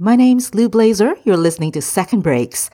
[0.00, 1.16] My name's Lou Blazer.
[1.24, 2.70] You're listening to Second Breaks.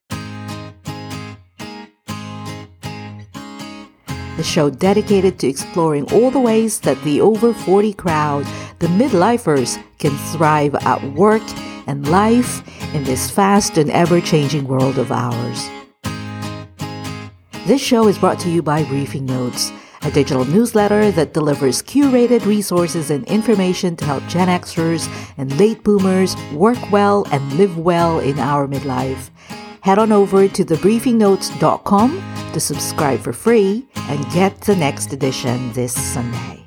[4.37, 8.45] The show dedicated to exploring all the ways that the over 40 crowd,
[8.81, 11.41] the midlifers, can thrive at work
[11.87, 12.63] and life
[12.95, 15.67] in this fast and ever changing world of ours.
[17.67, 19.73] This show is brought to you by Briefing Notes
[20.05, 25.09] a digital newsletter that delivers curated resources and information to help Gen Xers
[25.39, 29.31] and late boomers work well and live well in our midlife.
[29.81, 35.93] Head on over to thebriefingnotes.com to subscribe for free and get the next edition this
[35.93, 36.65] Sunday.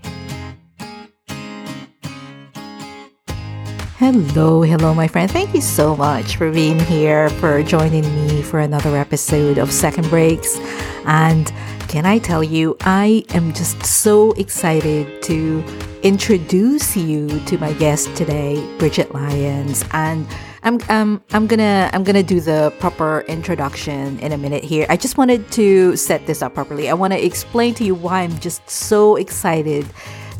[3.98, 5.30] Hello, hello, my friend.
[5.30, 10.08] Thank you so much for being here, for joining me for another episode of Second
[10.10, 10.60] Breaks.
[11.06, 11.52] And
[11.88, 15.64] can I tell you, I am just so excited to
[16.04, 20.28] introduce you to my guest today, Bridget Lyons, and
[20.64, 24.86] I'm um, I'm gonna I'm gonna do the proper introduction in a minute here.
[24.90, 26.90] I just wanted to set this up properly.
[26.90, 29.88] I want to explain to you why I'm just so excited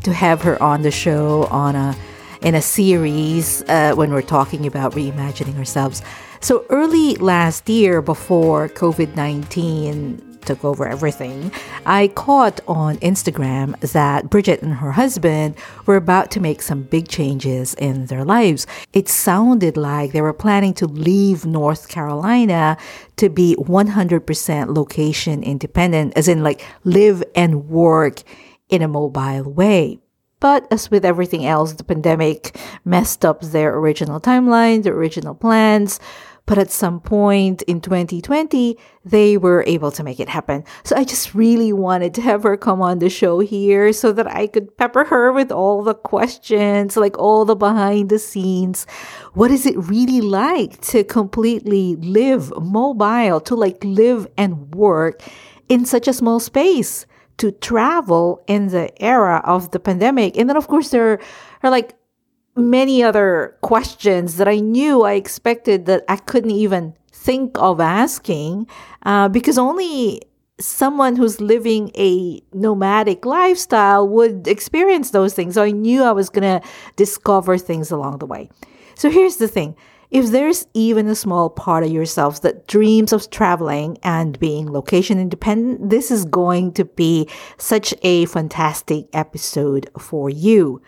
[0.02, 1.96] to have her on the show on a
[2.42, 6.02] in a series uh, when we're talking about reimagining ourselves.
[6.40, 11.52] So early last year, before COVID 19 took over everything,
[11.86, 17.08] I caught on Instagram that Bridget and her husband were about to make some big
[17.08, 18.66] changes in their lives.
[18.92, 22.76] It sounded like they were planning to leave North Carolina
[23.16, 28.22] to be 100% location independent, as in like live and work
[28.68, 29.98] in a mobile way.
[30.40, 35.98] But as with everything else, the pandemic messed up their original timeline, their original plans.
[36.48, 40.64] But at some point in 2020, they were able to make it happen.
[40.82, 44.26] So I just really wanted to have her come on the show here so that
[44.26, 48.86] I could pepper her with all the questions, like all the behind the scenes.
[49.34, 55.20] What is it really like to completely live mobile, to like live and work
[55.68, 57.04] in such a small space?
[57.38, 60.36] to travel in the era of the pandemic.
[60.36, 61.20] And then, of course, there
[61.62, 61.94] are like
[62.58, 68.66] many other questions that I knew I expected that I couldn't even think of asking
[69.04, 70.22] uh, because only
[70.60, 75.54] someone who's living a nomadic lifestyle would experience those things.
[75.54, 78.50] So I knew I was going to discover things along the way.
[78.94, 79.76] So here's the thing.
[80.10, 85.18] If there's even a small part of yourself that dreams of traveling and being location
[85.20, 90.80] independent, this is going to be such a fantastic episode for you.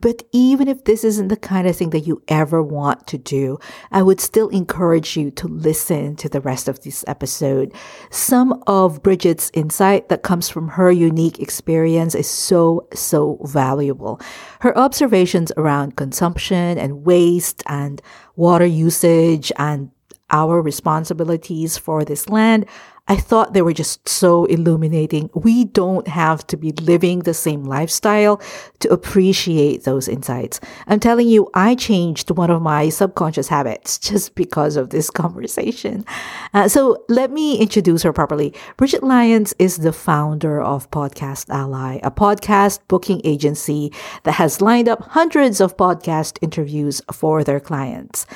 [0.00, 3.58] But even if this isn't the kind of thing that you ever want to do,
[3.90, 7.72] I would still encourage you to listen to the rest of this episode.
[8.10, 14.20] Some of Bridget's insight that comes from her unique experience is so, so valuable.
[14.60, 18.02] Her observations around consumption and waste and
[18.36, 19.90] water usage and
[20.30, 22.66] our responsibilities for this land
[23.08, 25.30] I thought they were just so illuminating.
[25.32, 28.40] We don't have to be living the same lifestyle
[28.80, 30.58] to appreciate those insights.
[30.88, 36.04] I'm telling you, I changed one of my subconscious habits just because of this conversation.
[36.52, 38.52] Uh, so let me introduce her properly.
[38.76, 43.92] Bridget Lyons is the founder of Podcast Ally, a podcast booking agency
[44.24, 48.26] that has lined up hundreds of podcast interviews for their clients.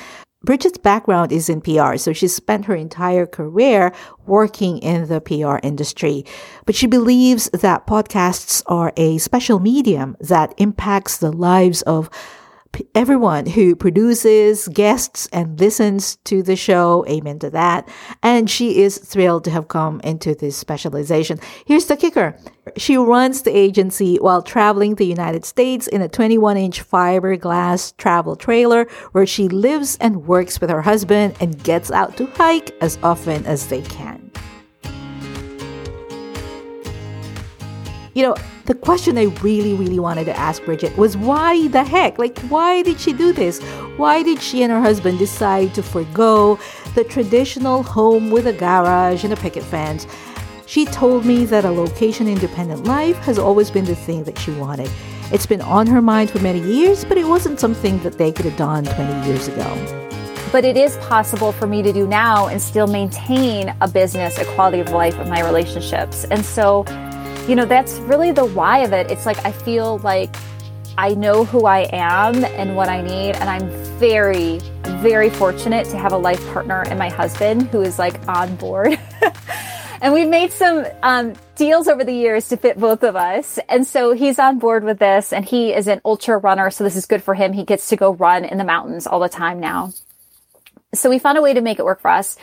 [0.43, 3.93] Bridget's background is in PR, so she spent her entire career
[4.25, 6.25] working in the PR industry.
[6.65, 12.09] But she believes that podcasts are a special medium that impacts the lives of
[12.95, 17.05] everyone who produces, guests, and listens to the show.
[17.07, 17.87] Amen to that.
[18.23, 21.39] And she is thrilled to have come into this specialization.
[21.65, 22.37] Here's the kicker.
[22.77, 28.35] She runs the agency while traveling the United States in a 21 inch fiberglass travel
[28.35, 32.97] trailer where she lives and works with her husband and gets out to hike as
[33.03, 34.31] often as they can.
[38.13, 38.35] You know,
[38.65, 42.19] the question I really, really wanted to ask Bridget was why the heck?
[42.19, 43.59] Like, why did she do this?
[43.97, 46.59] Why did she and her husband decide to forego
[46.95, 50.05] the traditional home with a garage and a picket fence?
[50.67, 54.51] She told me that a location independent life has always been the thing that she
[54.51, 54.89] wanted.
[55.31, 58.45] It's been on her mind for many years, but it wasn't something that they could
[58.45, 60.07] have done 20 years ago.
[60.51, 64.45] But it is possible for me to do now and still maintain a business, a
[64.53, 66.25] quality of life of my relationships.
[66.25, 66.83] And so
[67.47, 69.09] you know, that's really the why of it.
[69.09, 70.35] It's like I feel like
[70.97, 73.35] I know who I am and what I need.
[73.35, 74.59] And I'm very,
[75.01, 78.99] very fortunate to have a life partner and my husband who is like on board.
[80.01, 83.57] and we've made some um, deals over the years to fit both of us.
[83.69, 86.69] And so he's on board with this and he is an ultra runner.
[86.69, 87.53] So this is good for him.
[87.53, 89.93] He gets to go run in the mountains all the time now.
[90.93, 92.37] So we found a way to make it work for us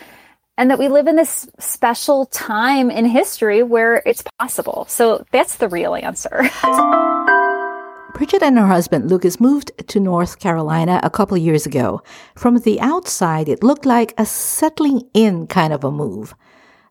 [0.59, 4.85] and that we live in this special time in history where it's possible.
[4.89, 6.51] So that's the real answer.
[8.15, 12.03] Bridget and her husband Lucas moved to North Carolina a couple years ago.
[12.35, 16.35] From the outside, it looked like a settling in kind of a move.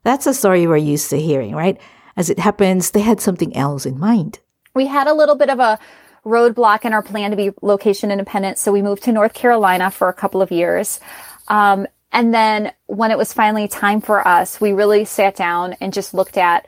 [0.03, 1.77] That's a story we're used to hearing, right?
[2.15, 4.39] As it happens, they had something else in mind.
[4.73, 5.77] We had a little bit of a
[6.25, 10.07] roadblock in our plan to be location independent, so we moved to North Carolina for
[10.07, 11.01] a couple of years.
[11.49, 11.87] Um,
[12.17, 16.15] and then when it was finally time for us, we really sat down and just
[16.15, 16.65] looked at,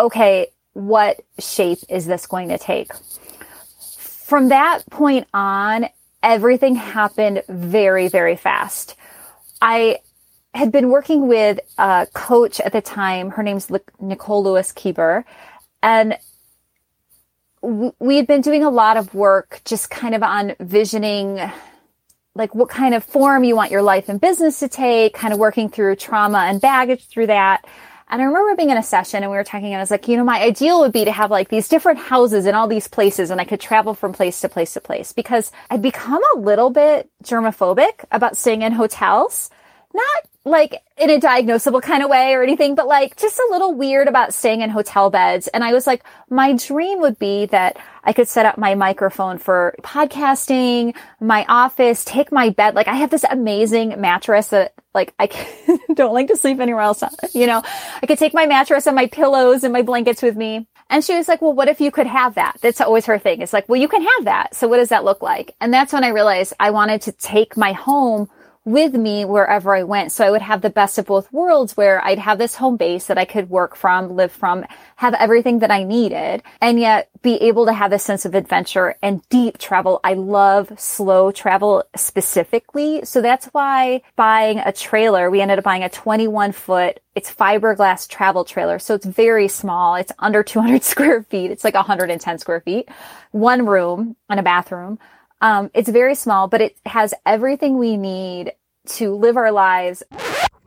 [0.00, 2.92] okay, what shape is this going to take?
[3.78, 5.86] From that point on,
[6.24, 8.96] everything happened very, very fast.
[9.62, 9.98] I
[10.54, 13.30] had been working with a coach at the time.
[13.30, 13.70] Her name's
[14.00, 15.22] Nicole Lewis Keeber.
[15.84, 16.18] And
[17.62, 21.48] we had been doing a lot of work just kind of on visioning
[22.34, 25.38] like what kind of form you want your life and business to take, kind of
[25.38, 27.64] working through trauma and baggage through that.
[28.08, 30.08] And I remember being in a session and we were talking and I was like,
[30.08, 32.88] you know, my ideal would be to have like these different houses in all these
[32.88, 36.38] places and I could travel from place to place to place because I'd become a
[36.38, 39.50] little bit germophobic about staying in hotels.
[39.92, 43.74] Not like in a diagnosable kind of way or anything, but like just a little
[43.74, 45.48] weird about staying in hotel beds.
[45.48, 49.36] And I was like, my dream would be that I could set up my microphone
[49.36, 52.74] for podcasting, my office, take my bed.
[52.74, 55.28] Like I have this amazing mattress that like I
[55.94, 57.02] don't like to sleep anywhere else.
[57.34, 57.62] You know,
[58.02, 60.66] I could take my mattress and my pillows and my blankets with me.
[60.88, 62.56] And she was like, well, what if you could have that?
[62.62, 63.42] That's always her thing.
[63.42, 64.56] It's like, well, you can have that.
[64.56, 65.54] So what does that look like?
[65.60, 68.28] And that's when I realized I wanted to take my home
[68.64, 70.12] with me wherever I went.
[70.12, 73.06] So I would have the best of both worlds where I'd have this home base
[73.06, 74.66] that I could work from, live from,
[74.96, 78.96] have everything that I needed, and yet be able to have a sense of adventure
[79.02, 80.00] and deep travel.
[80.04, 83.04] I love slow travel specifically.
[83.04, 88.08] So that's why buying a trailer, we ended up buying a 21 foot it's fiberglass
[88.08, 88.78] travel trailer.
[88.78, 89.96] So it's very small.
[89.96, 91.50] It's under 200 square feet.
[91.50, 92.88] It's like 110 square feet,
[93.32, 94.98] one room and a bathroom.
[95.40, 98.52] Um, it's very small, but it has everything we need
[98.86, 100.02] to live our lives.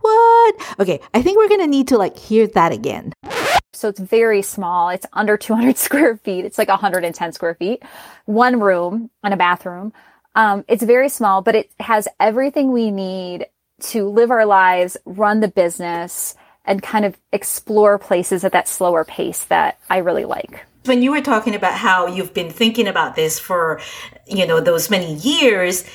[0.02, 0.56] What?
[0.80, 3.14] Okay, I think we're gonna need to like hear that again.
[3.74, 4.90] So it's very small.
[4.90, 6.46] It's under 200 square feet.
[6.46, 7.84] It's like 110 square feet,
[8.26, 9.94] one room and a bathroom.
[10.36, 13.48] Um, it's very small, but it has everything we need
[13.82, 16.36] to live our lives, run the business,
[16.66, 21.12] and kind of explore places at that slower pace that I really like when you
[21.12, 23.82] were talking about how you've been thinking about this for
[24.28, 25.86] you know those many years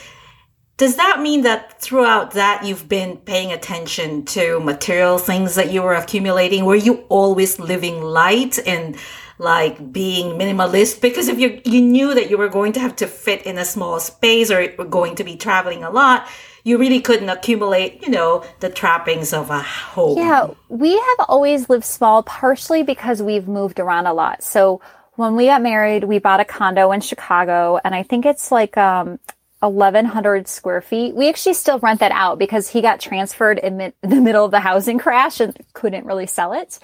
[0.79, 5.83] does that mean that throughout that you've been paying attention to material things that you
[5.83, 6.65] were accumulating?
[6.65, 8.97] Were you always living light and
[9.39, 13.07] like being minimalist because if you you knew that you were going to have to
[13.07, 16.27] fit in a small space or were going to be traveling a lot
[16.69, 20.19] you really couldn't accumulate, you know, the trappings of a home.
[20.19, 24.43] Yeah, we have always lived small, partially because we've moved around a lot.
[24.43, 24.83] So
[25.15, 28.77] when we got married, we bought a condo in Chicago, and I think it's like
[28.77, 29.19] um,
[29.61, 31.15] 1100 square feet.
[31.15, 34.61] We actually still rent that out because he got transferred in the middle of the
[34.61, 36.79] housing crash and couldn't really sell it.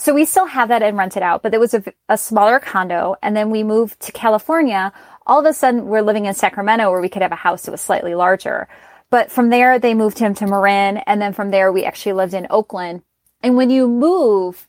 [0.00, 2.58] So we still have that and rent it out, but it was a, a smaller
[2.58, 3.16] condo.
[3.22, 4.94] And then we moved to California.
[5.26, 7.70] All of a sudden, we're living in Sacramento where we could have a house that
[7.70, 8.66] was slightly larger.
[9.10, 10.96] But from there, they moved him to Marin.
[11.06, 13.02] And then from there, we actually lived in Oakland.
[13.42, 14.66] And when you move,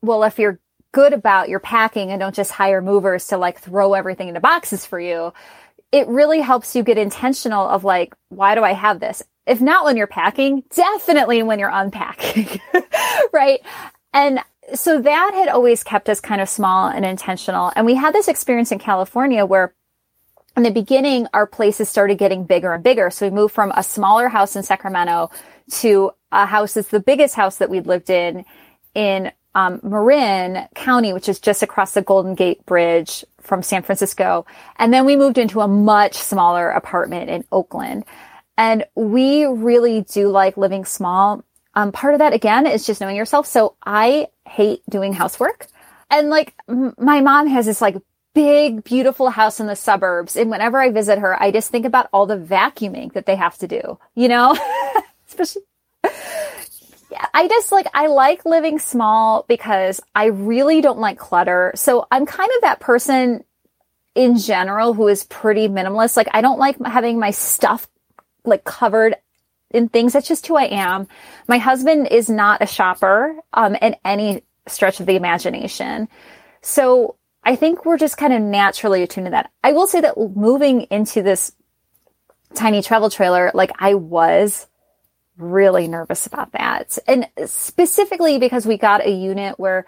[0.00, 0.58] well, if you're
[0.90, 4.84] good about your packing and don't just hire movers to like throw everything into boxes
[4.84, 5.32] for you,
[5.92, 9.22] it really helps you get intentional of like, why do I have this?
[9.46, 12.60] If not when you're packing, definitely when you're unpacking,
[13.32, 13.60] right?
[14.12, 14.40] And
[14.74, 17.72] so that had always kept us kind of small and intentional.
[17.76, 19.74] And we had this experience in California where
[20.56, 23.10] in the beginning, our places started getting bigger and bigger.
[23.10, 25.30] So we moved from a smaller house in Sacramento
[25.80, 28.44] to a house that's the biggest house that we'd lived in
[28.94, 34.46] in um, Marin County, which is just across the Golden Gate Bridge from San Francisco.
[34.76, 38.04] And then we moved into a much smaller apartment in Oakland.
[38.56, 41.42] And we really do like living small.
[41.74, 43.46] Um, part of that again is just knowing yourself.
[43.46, 45.66] So I hate doing housework.
[46.10, 47.96] And like m- my mom has this like
[48.34, 50.36] big, beautiful house in the suburbs.
[50.36, 53.56] And whenever I visit her, I just think about all the vacuuming that they have
[53.58, 54.56] to do, you know?
[55.28, 55.62] Especially.
[57.10, 61.72] Yeah, I just like, I like living small because I really don't like clutter.
[61.74, 63.44] So I'm kind of that person
[64.14, 66.16] in general who is pretty minimalist.
[66.16, 67.86] Like, I don't like having my stuff
[68.44, 69.16] like covered
[69.74, 70.12] in things.
[70.12, 71.08] That's just who I am.
[71.48, 76.08] My husband is not a shopper, um, in any stretch of the imagination.
[76.60, 79.50] So I think we're just kind of naturally attuned to that.
[79.64, 81.52] I will say that moving into this
[82.54, 84.66] tiny travel trailer, like I was
[85.36, 86.98] really nervous about that.
[87.06, 89.86] And specifically because we got a unit where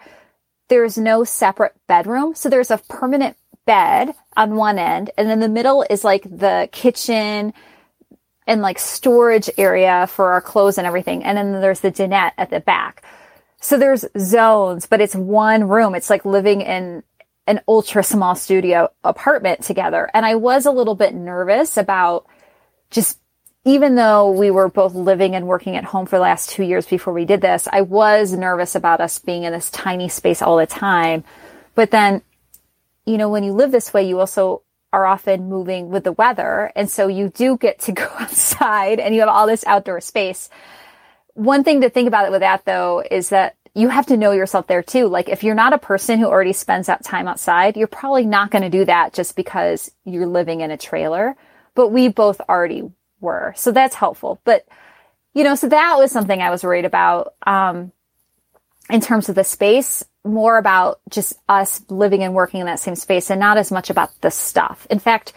[0.67, 2.35] there's no separate bedroom.
[2.35, 6.69] So there's a permanent bed on one end, and then the middle is like the
[6.71, 7.53] kitchen
[8.47, 11.23] and like storage area for our clothes and everything.
[11.23, 13.03] And then there's the dinette at the back.
[13.59, 15.95] So there's zones, but it's one room.
[15.95, 17.03] It's like living in
[17.47, 20.09] an ultra small studio apartment together.
[20.13, 22.27] And I was a little bit nervous about
[22.91, 23.19] just
[23.67, 26.85] even though we were both living and working at home for the last two years
[26.85, 30.57] before we did this, I was nervous about us being in this tiny space all
[30.57, 31.23] the time.
[31.73, 32.21] But then,
[33.07, 34.61] you know, when you live this way, you also
[34.95, 36.71] are often moving with the weather.
[36.73, 40.49] And so you do get to go outside and you have all this outdoor space.
[41.33, 44.31] One thing to think about it with that though is that you have to know
[44.31, 45.07] yourself there too.
[45.07, 48.49] Like if you're not a person who already spends that time outside, you're probably not
[48.51, 51.35] going to do that just because you're living in a trailer.
[51.73, 53.53] But we both already were.
[53.57, 54.39] So that's helpful.
[54.45, 54.65] But,
[55.33, 57.33] you know, so that was something I was worried about.
[57.45, 57.91] Um,
[58.89, 62.95] in terms of the space, more about just us living and working in that same
[62.95, 64.87] space and not as much about the stuff.
[64.89, 65.33] In fact,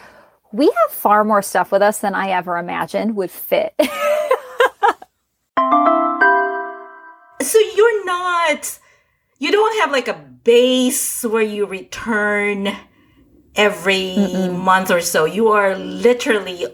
[0.52, 3.74] we have far more stuff with us than I ever imagined would fit.
[7.42, 8.78] so you're not,
[9.38, 12.68] you don't have like a base where you return
[13.54, 14.58] every Mm-mm.
[14.58, 15.26] month or so.
[15.26, 16.66] You are literally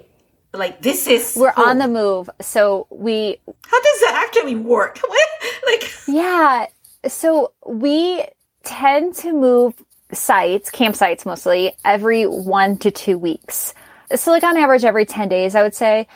[0.55, 5.01] like this is we're on the move so we how does that actually work
[5.67, 6.67] like yeah
[7.09, 8.25] so we
[8.63, 9.75] tend to move
[10.13, 13.75] sites campsites mostly every one to two weeks
[14.15, 16.07] so like on average every 10 days i would say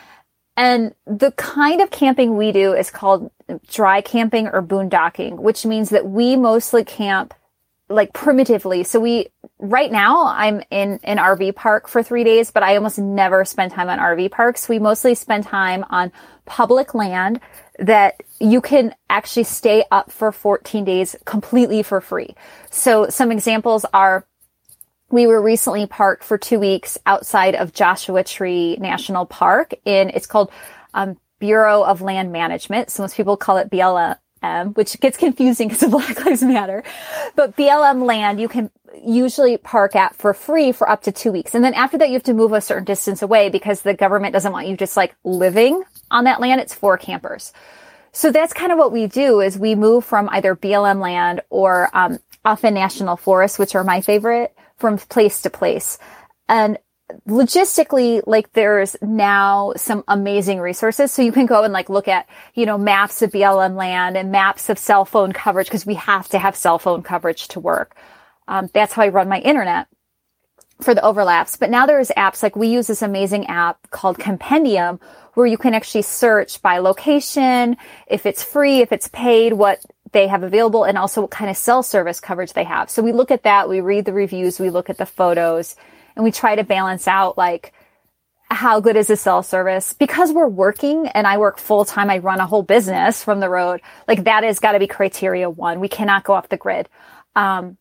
[0.55, 3.31] and the kind of camping we do is called
[3.67, 7.33] dry camping or boondocking which means that we mostly camp
[7.89, 8.83] like primitively.
[8.83, 9.27] So we,
[9.59, 13.71] right now I'm in an RV park for three days, but I almost never spend
[13.71, 14.69] time on RV parks.
[14.69, 16.11] We mostly spend time on
[16.45, 17.41] public land
[17.77, 22.35] that you can actually stay up for 14 days completely for free.
[22.69, 24.25] So some examples are
[25.11, 30.27] we were recently parked for two weeks outside of Joshua Tree National Park in, it's
[30.27, 30.51] called,
[30.93, 32.91] um, Bureau of Land Management.
[32.91, 36.83] So most people call it BLM, um, which gets confusing because of Black Lives Matter.
[37.35, 38.71] But BLM land you can
[39.03, 41.55] usually park at for free for up to two weeks.
[41.55, 44.33] And then after that, you have to move a certain distance away because the government
[44.33, 46.61] doesn't want you just like living on that land.
[46.61, 47.53] It's for campers.
[48.11, 51.89] So that's kind of what we do is we move from either BLM land or,
[51.95, 55.99] um, often national forests, which are my favorite from place to place.
[56.47, 56.79] And
[57.27, 61.11] logistically, like there's now some amazing resources.
[61.11, 64.31] So you can go and like look at, you know, maps of BLM land and
[64.31, 67.95] maps of cell phone coverage because we have to have cell phone coverage to work.
[68.47, 69.87] Um, that's how I run my internet
[70.81, 71.57] for the overlaps.
[71.57, 74.99] But now there's apps like we use this amazing app called Campendium
[75.33, 80.27] where you can actually search by location, if it's free, if it's paid, what they
[80.27, 82.89] have available and also what kind of cell service coverage they have.
[82.89, 85.75] So we look at that, we read the reviews, we look at the photos
[86.15, 87.73] and we try to balance out like
[88.51, 92.09] how good is the cell service because we're working and I work full time.
[92.09, 93.81] I run a whole business from the road.
[94.07, 95.79] Like that has got to be criteria one.
[95.79, 96.89] We cannot go off the grid.
[97.35, 97.77] Um,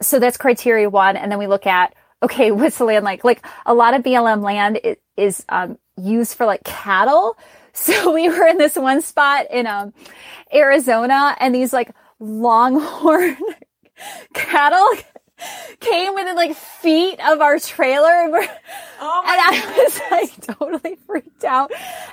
[0.00, 1.16] so that's criteria one.
[1.16, 3.24] And then we look at, okay, what's the land like?
[3.24, 7.36] Like a lot of BLM land is, is um, used for like cattle.
[7.78, 9.92] So we were in this one spot in um,
[10.50, 13.36] Arizona and these like longhorn
[14.32, 14.88] cattle
[15.80, 18.48] came within like feet of our trailer and, we're,
[19.00, 21.70] oh and I was like totally freaked out.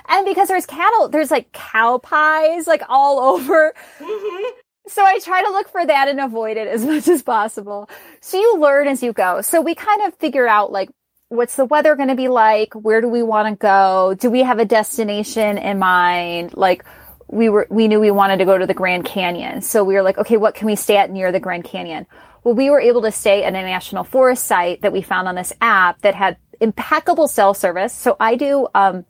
[0.08, 3.74] And because there's cattle, there's like cow pies like all over.
[3.98, 4.58] Mm-hmm.
[4.86, 7.88] So I try to look for that and avoid it as much as possible.
[8.20, 9.40] So you learn as you go.
[9.40, 10.90] So we kind of figure out like
[11.28, 12.74] what's the weather going to be like?
[12.74, 14.14] Where do we want to go?
[14.18, 16.54] Do we have a destination in mind?
[16.54, 16.84] Like
[17.28, 19.62] we were, we knew we wanted to go to the Grand Canyon.
[19.62, 22.06] So we were like, okay, what can we stay at near the Grand Canyon?
[22.44, 25.34] Well, we were able to stay at a national forest site that we found on
[25.34, 27.94] this app that had impeccable cell service.
[27.94, 29.06] So I do, um,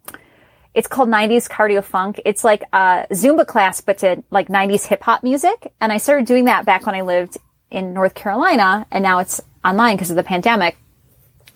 [0.72, 2.20] it's called 90s cardio funk.
[2.24, 5.72] It's like a Zumba class, but to like 90s hip hop music.
[5.80, 7.36] And I started doing that back when I lived
[7.72, 10.76] in North Carolina and now it's online because of the pandemic.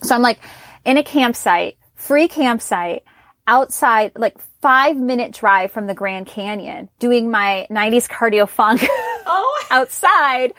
[0.01, 0.39] So I'm like
[0.83, 3.03] in a campsite, free campsite
[3.47, 9.63] outside, like five minute drive from the Grand Canyon doing my 90s cardio funk oh.
[9.71, 10.53] outside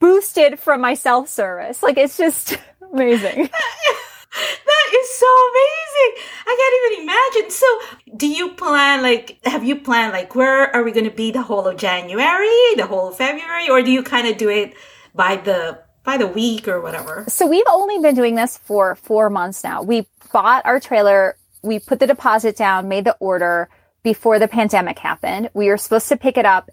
[0.00, 1.82] boosted from my self service.
[1.82, 2.58] Like it's just
[2.92, 3.48] amazing.
[4.30, 6.24] that is so amazing.
[6.46, 7.50] I can't even imagine.
[7.50, 11.30] So, do you plan like have you planned like where are we going to be
[11.30, 14.74] the whole of January, the whole of February, or do you kind of do it
[15.14, 17.24] by the by the week or whatever?
[17.28, 19.82] So we've only been doing this for four months now.
[19.82, 23.68] We bought our trailer, we put the deposit down, made the order,
[24.02, 25.50] before the pandemic happened.
[25.54, 26.70] We were supposed to pick it up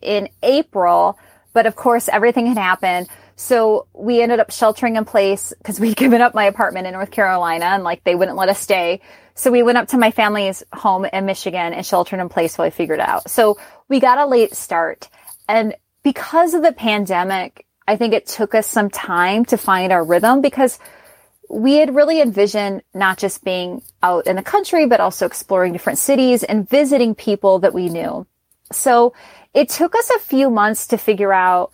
[0.00, 1.18] in April,
[1.52, 3.08] but of course everything had happened.
[3.36, 7.10] So we ended up sheltering in place because we'd given up my apartment in North
[7.10, 9.00] Carolina and like they wouldn't let us stay.
[9.34, 12.66] So we went up to my family's home in Michigan and sheltered in place while
[12.66, 13.30] I figured it out.
[13.30, 15.08] So we got a late start.
[15.48, 20.04] And because of the pandemic, I think it took us some time to find our
[20.04, 20.78] rhythm because
[21.48, 25.98] we had really envisioned not just being out in the country, but also exploring different
[25.98, 28.26] cities and visiting people that we knew.
[28.70, 29.14] So
[29.54, 31.72] it took us a few months to figure out,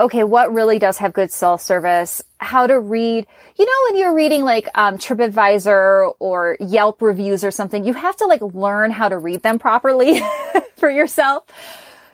[0.00, 3.26] okay, what really does have good self service, how to read.
[3.58, 8.16] You know, when you're reading like um, TripAdvisor or Yelp reviews or something, you have
[8.16, 10.20] to like learn how to read them properly
[10.76, 11.44] for yourself.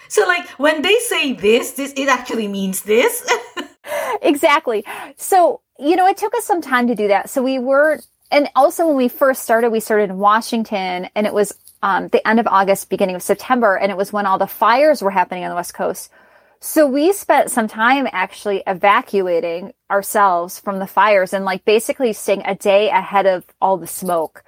[0.09, 3.29] So like when they say this, this it actually means this.
[4.23, 4.85] exactly.
[5.17, 7.29] So, you know, it took us some time to do that.
[7.31, 8.01] So we were
[8.31, 12.27] and also when we first started, we started in Washington and it was um, the
[12.27, 15.45] end of August, beginning of September, and it was when all the fires were happening
[15.45, 16.11] on the West Coast.
[16.59, 22.41] So we spent some time actually evacuating ourselves from the fires and like basically staying
[22.47, 24.45] a day ahead of all the smoke.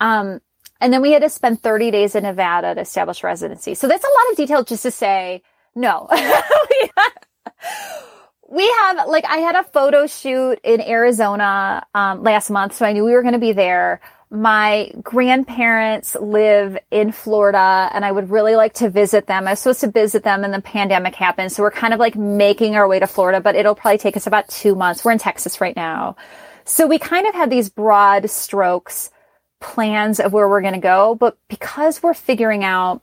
[0.00, 0.40] Um,
[0.80, 3.76] and then we had to spend 30 days in Nevada to establish residency.
[3.76, 5.44] So that's a lot of detail just to say
[5.76, 6.08] no.
[8.48, 12.92] we have like I had a photo shoot in Arizona um, last month, so I
[12.92, 14.00] knew we were going to be there.
[14.28, 19.46] My grandparents live in Florida, and I would really like to visit them.
[19.46, 22.16] I was supposed to visit them, and the pandemic happened, so we're kind of like
[22.16, 25.04] making our way to Florida, but it'll probably take us about two months.
[25.04, 26.16] We're in Texas right now,
[26.64, 29.10] so we kind of have these broad strokes
[29.60, 31.14] plans of where we're going to go.
[31.14, 33.02] But because we're figuring out,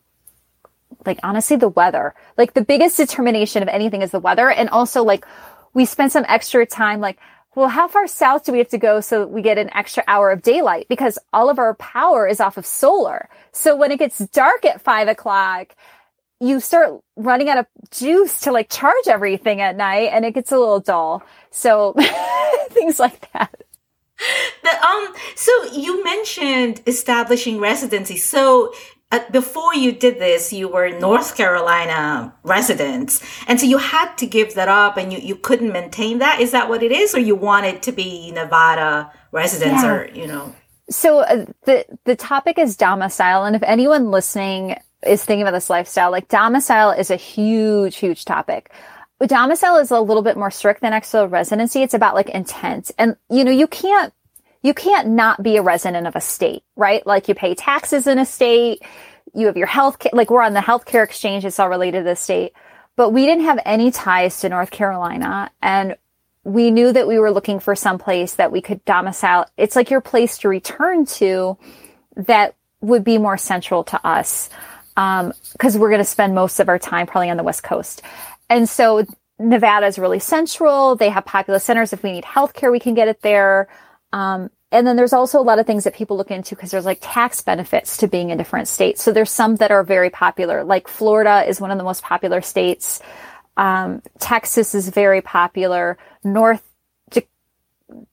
[1.05, 4.49] like, honestly, the weather, like the biggest determination of anything is the weather.
[4.49, 5.25] And also, like,
[5.73, 7.17] we spent some extra time, like,
[7.55, 10.31] well, how far south do we have to go so we get an extra hour
[10.31, 10.87] of daylight?
[10.89, 13.29] Because all of our power is off of solar.
[13.51, 15.75] So when it gets dark at five o'clock,
[16.39, 20.51] you start running out of juice to like charge everything at night and it gets
[20.51, 21.23] a little dull.
[21.51, 21.95] So
[22.69, 23.63] things like that.
[24.63, 28.17] The, um, so you mentioned establishing residency.
[28.17, 28.73] So
[29.13, 33.21] uh, before you did this, you were North Carolina residents.
[33.47, 36.39] And so you had to give that up and you, you couldn't maintain that.
[36.39, 37.13] Is that what it is?
[37.13, 39.91] Or you wanted to be Nevada residents yeah.
[39.91, 40.55] or, you know?
[40.89, 43.45] So uh, the, the topic is domicile.
[43.45, 48.25] And if anyone listening is thinking about this lifestyle, like domicile is a huge, huge
[48.25, 48.71] topic
[49.27, 51.81] domicile is a little bit more strict than external residency.
[51.81, 52.91] It's about like intent.
[52.97, 54.13] And, you know, you can't,
[54.63, 57.05] you can't not be a resident of a state, right?
[57.05, 58.81] Like you pay taxes in a state.
[59.33, 61.45] You have your health, care, like we're on the healthcare exchange.
[61.45, 62.53] It's all related to the state,
[62.95, 65.51] but we didn't have any ties to North Carolina.
[65.61, 65.97] And
[66.45, 69.45] we knew that we were looking for some place that we could domicile.
[69.57, 71.57] It's like your place to return to
[72.15, 74.49] that would be more central to us.
[74.95, 78.01] Um, cause we're going to spend most of our time probably on the West Coast.
[78.49, 79.05] And so
[79.39, 80.95] Nevada is really central.
[80.95, 81.91] They have populous centers.
[81.91, 83.67] If we need healthcare, we can get it there.
[84.13, 86.85] Um, and then there's also a lot of things that people look into because there's
[86.85, 89.03] like tax benefits to being in different states.
[89.03, 90.63] So there's some that are very popular.
[90.63, 93.01] Like Florida is one of the most popular states.
[93.57, 95.97] Um, Texas is very popular.
[96.23, 96.63] North,
[97.11, 97.27] De-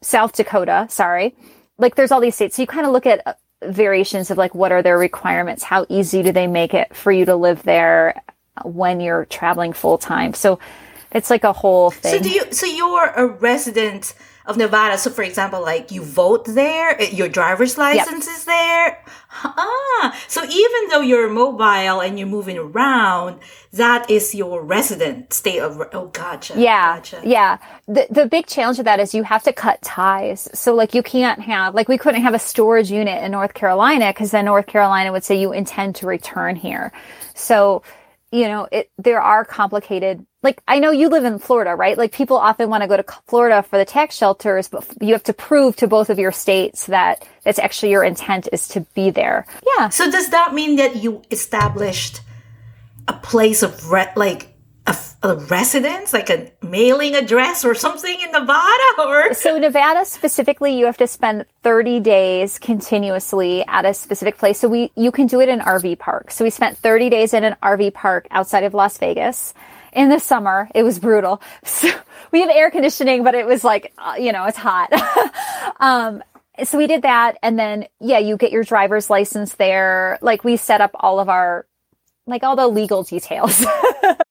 [0.03, 1.37] South Dakota, sorry.
[1.79, 2.57] Like there's all these states.
[2.57, 5.63] So you kind of look at uh, variations of like what are their requirements?
[5.63, 8.21] How easy do they make it for you to live there?
[8.65, 10.35] when you're traveling full time.
[10.35, 10.59] So
[11.13, 12.19] it's like a whole thing.
[12.19, 12.53] So do you?
[12.53, 14.15] So you're a resident
[14.51, 14.99] of Nevada.
[14.99, 18.37] So for example, like you vote there, your driver's license yep.
[18.37, 19.05] is there.
[19.33, 23.39] Ah, so even though you're mobile and you're moving around,
[23.73, 25.81] that is your resident state of.
[25.93, 26.55] Oh, gotcha.
[26.57, 27.23] Yeah, gotcha.
[27.25, 27.59] yeah.
[27.87, 30.49] The the big challenge of that is you have to cut ties.
[30.53, 34.09] So like you can't have like we couldn't have a storage unit in North Carolina
[34.09, 36.93] because then North Carolina would say you intend to return here.
[37.35, 37.83] So
[38.33, 41.99] you know, it, there are complicated, like, I know you live in Florida, right?
[41.99, 45.25] Like people often want to go to Florida for the tax shelters, but you have
[45.25, 49.11] to prove to both of your states that that's actually your intent is to be
[49.11, 49.47] there.
[49.77, 49.89] Yeah.
[49.89, 52.21] So does that mean that you established
[53.09, 54.50] a place of re- like
[54.87, 58.85] a, a, residence, like a mailing address or something in Nevada?
[58.99, 64.59] Or so Nevada specifically, you have to spend 30 days continuously at a specific place.
[64.59, 66.31] So we you can do it in RV park.
[66.31, 69.55] So we spent 30 days in an RV park outside of Las Vegas.
[69.93, 71.43] In the summer, it was brutal.
[71.65, 71.91] So
[72.33, 74.93] we have air conditioning, but it was like, uh, you know, it's hot.
[75.81, 76.23] um,
[76.65, 77.39] so we did that.
[77.43, 80.19] And then, yeah, you get your driver's license there.
[80.23, 81.67] Like we set up all of our,
[82.27, 83.65] like all the legal details.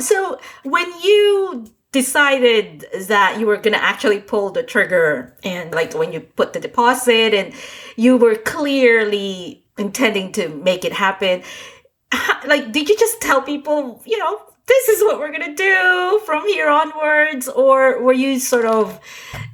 [0.00, 5.92] So when you decided that you were going to actually pull the trigger and like
[5.94, 7.52] when you put the deposit and
[7.96, 11.42] you were clearly intending to make it happen
[12.46, 16.46] like did you just tell people you know this is what we're gonna do from
[16.46, 19.00] here onwards or were you sort of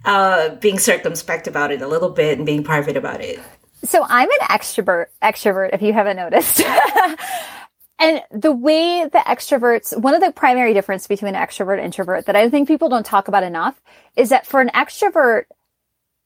[0.05, 3.41] uh, being circumspect about it a little bit and being private about it?
[3.85, 6.63] So i'm an extrovert extrovert if you haven't noticed
[7.99, 12.27] And the way the extroverts, one of the primary difference between an extrovert and introvert
[12.27, 13.81] that I think people don't talk about enough
[14.17, 15.45] is that for an extrovert,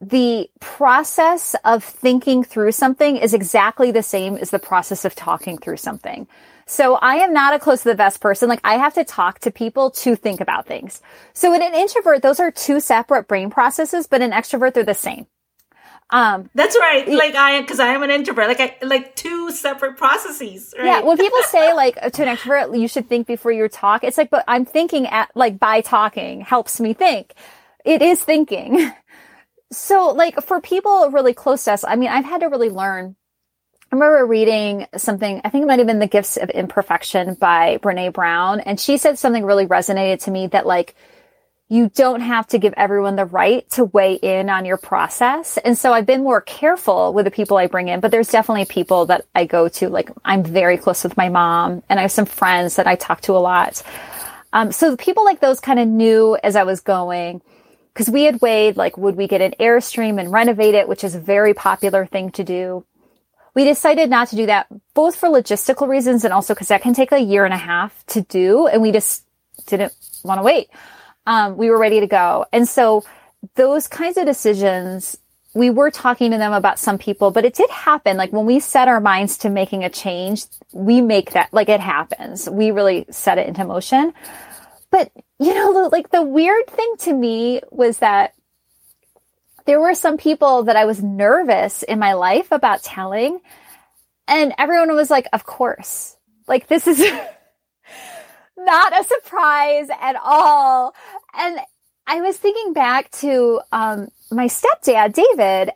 [0.00, 5.59] the process of thinking through something is exactly the same as the process of talking
[5.59, 6.26] through something.
[6.66, 8.48] So I am not a close to the best person.
[8.48, 11.02] Like I have to talk to people to think about things.
[11.35, 14.94] So in an introvert, those are two separate brain processes, but in extrovert, they're the
[14.94, 15.26] same.
[16.12, 17.09] Um, That's right.
[17.09, 18.49] Like I am, because I am an introvert.
[18.49, 20.75] Like I like two separate processes.
[20.77, 20.87] Right?
[20.87, 21.01] Yeah.
[21.01, 24.05] When people say like to an extrovert, you should think before you talk.
[24.05, 27.35] It's like, but I'm thinking at like by talking helps me think.
[27.85, 28.92] It is thinking.
[29.73, 33.14] So like for people really close to us, I mean, I've had to really learn.
[33.92, 37.79] I remember reading something, I think it might have been The Gifts of Imperfection by
[37.79, 38.61] Brene Brown.
[38.61, 40.94] And she said something really resonated to me that like,
[41.70, 45.56] you don't have to give everyone the right to weigh in on your process.
[45.56, 48.64] And so I've been more careful with the people I bring in, but there's definitely
[48.64, 49.88] people that I go to.
[49.88, 53.20] Like I'm very close with my mom and I have some friends that I talk
[53.22, 53.85] to a lot.
[54.52, 57.40] Um, so the people like those kind of knew as I was going
[57.94, 61.14] because we had weighed like, would we get an Airstream and renovate it, which is
[61.14, 62.85] a very popular thing to do.
[63.54, 66.94] We decided not to do that both for logistical reasons and also because that can
[66.94, 68.66] take a year and a half to do.
[68.66, 69.24] And we just
[69.66, 70.68] didn't want to wait
[71.26, 72.46] um, we were ready to go.
[72.52, 73.04] And so
[73.54, 75.16] those kinds of decisions,
[75.54, 78.16] we were talking to them about some people, but it did happen.
[78.16, 81.80] Like when we set our minds to making a change, we make that, like it
[81.80, 82.48] happens.
[82.48, 84.12] We really set it into motion.
[84.90, 88.35] But, you know, like the weird thing to me was that
[89.66, 93.40] there were some people that I was nervous in my life about telling.
[94.26, 97.00] And everyone was like, of course, like this is,
[98.64, 100.94] not a surprise at all.
[101.35, 101.59] And
[102.07, 105.73] I was thinking back to um, my stepdad, David,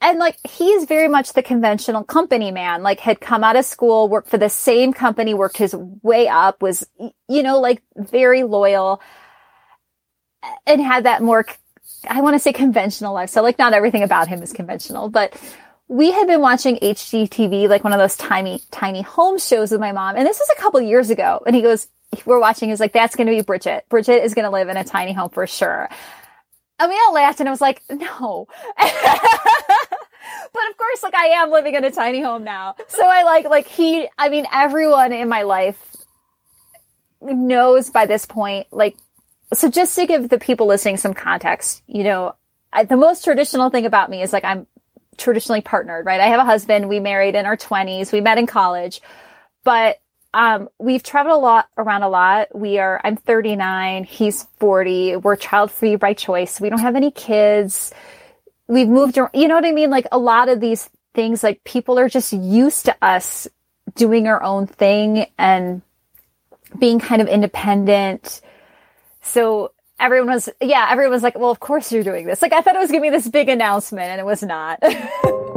[0.00, 4.08] and like he's very much the conventional company man, like had come out of school,
[4.08, 6.86] worked for the same company, worked his way up, was,
[7.28, 9.02] you know, like very loyal
[10.66, 11.44] and had that more,
[12.08, 13.30] I want to say conventional life.
[13.30, 15.36] So like not everything about him is conventional, but
[15.88, 19.90] we had been watching HGTV, like one of those tiny, tiny home shows with my
[19.90, 20.16] mom.
[20.16, 21.42] And this was a couple years ago.
[21.44, 21.88] And he goes,
[22.24, 23.84] we're watching is like, that's going to be Bridget.
[23.88, 25.88] Bridget is going to live in a tiny home for sure.
[26.78, 28.46] I mean, I laughed and I was like, no.
[28.78, 28.86] but
[30.70, 32.76] of course, like I am living in a tiny home now.
[32.88, 35.96] So I like, like he, I mean, everyone in my life
[37.20, 38.96] knows by this point, like,
[39.52, 42.34] so just to give the people listening some context, you know,
[42.72, 44.66] I, the most traditional thing about me is like, I'm
[45.16, 46.20] traditionally partnered, right?
[46.20, 46.88] I have a husband.
[46.88, 48.12] We married in our twenties.
[48.12, 49.00] We met in college,
[49.64, 49.98] but
[50.34, 52.54] um, we've traveled a lot around a lot.
[52.54, 55.16] We are, I'm 39, he's 40.
[55.16, 56.60] We're child free by choice.
[56.60, 57.92] We don't have any kids.
[58.66, 59.90] We've moved around, you know what I mean?
[59.90, 63.48] Like a lot of these things, like people are just used to us
[63.94, 65.80] doing our own thing and
[66.78, 68.42] being kind of independent.
[69.22, 72.42] So everyone was, yeah, everyone was like, well, of course you're doing this.
[72.42, 74.82] Like I thought it was going to be this big announcement and it was not.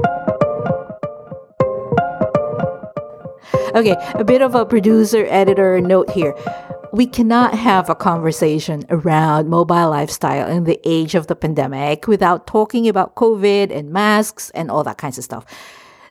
[3.53, 6.35] Okay, a bit of a producer editor note here.
[6.93, 12.47] We cannot have a conversation around mobile lifestyle in the age of the pandemic without
[12.47, 15.45] talking about COVID and masks and all that kinds of stuff.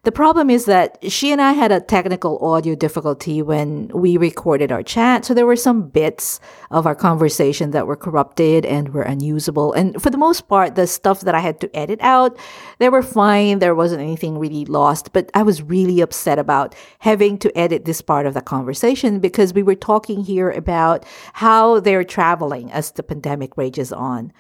[0.02, 4.72] The problem is that she and I had a technical audio difficulty when we recorded
[4.72, 5.26] our chat.
[5.26, 9.74] So there were some bits of our conversation that were corrupted and were unusable.
[9.74, 12.38] And for the most part, the stuff that I had to edit out,
[12.78, 13.58] they were fine.
[13.58, 18.00] There wasn't anything really lost, but I was really upset about having to edit this
[18.00, 23.02] part of the conversation because we were talking here about how they're traveling as the
[23.02, 24.32] pandemic rages on.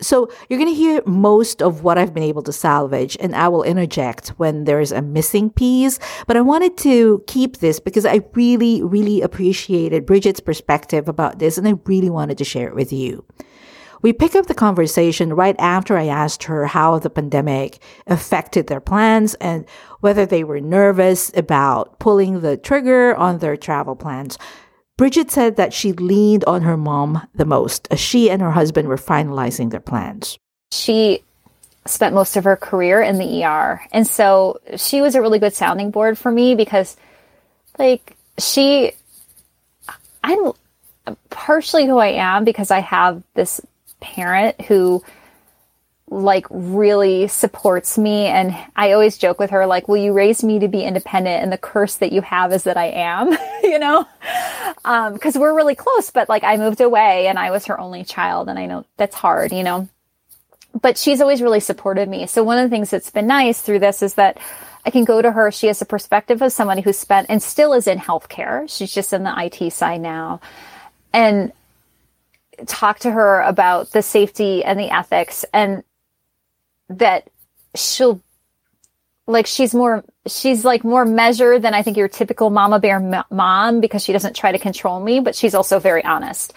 [0.00, 3.46] So you're going to hear most of what I've been able to salvage, and I
[3.48, 6.00] will interject when there's a missing piece.
[6.26, 11.58] But I wanted to keep this because I really, really appreciated Bridget's perspective about this,
[11.58, 13.24] and I really wanted to share it with you.
[14.02, 18.80] We pick up the conversation right after I asked her how the pandemic affected their
[18.80, 19.64] plans and
[20.00, 24.36] whether they were nervous about pulling the trigger on their travel plans.
[24.96, 28.88] Bridget said that she leaned on her mom the most as she and her husband
[28.88, 30.38] were finalizing their plans.
[30.72, 31.22] She
[31.86, 33.82] spent most of her career in the ER.
[33.92, 36.96] And so she was a really good sounding board for me because
[37.78, 38.92] like she
[40.22, 40.52] I'm
[41.30, 43.60] partially who I am because I have this
[44.00, 45.02] parent who
[46.22, 48.26] like really supports me.
[48.26, 51.42] And I always joke with her like will you raise me to be independent?
[51.42, 54.06] And the curse that you have is that I am you know?
[54.84, 58.04] Um cuz we're really close but like I moved away and I was her only
[58.04, 59.88] child and I know that's hard you know?
[60.80, 62.26] But she's always really supported me.
[62.26, 64.38] So one of the things that's been nice through this is that
[64.84, 65.50] I can go to her.
[65.50, 68.68] She has a perspective of somebody who spent and still is in healthcare.
[68.68, 70.40] She's just in the IT side now.
[71.12, 71.52] And
[72.66, 75.44] talk to her about the safety and the ethics.
[75.52, 75.84] And
[76.88, 77.28] that
[77.74, 78.20] she'll
[79.26, 83.24] like she's more she's like more measured than I think your typical mama bear m-
[83.30, 86.52] mom because she doesn't try to control me, but she's also very honest.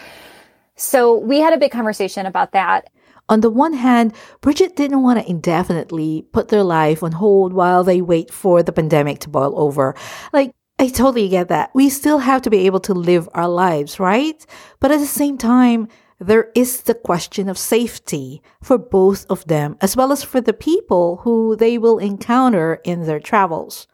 [0.76, 2.90] So we had a big conversation about that.
[3.30, 7.84] On the one hand, Bridget didn't want to indefinitely put their life on hold while
[7.84, 9.96] they wait for the pandemic to boil over.
[10.32, 11.72] Like, I totally get that.
[11.74, 14.46] We still have to be able to live our lives, right?
[14.80, 19.78] But at the same time, there is the question of safety for both of them,
[19.82, 23.88] as well as for the people who they will encounter in their travels.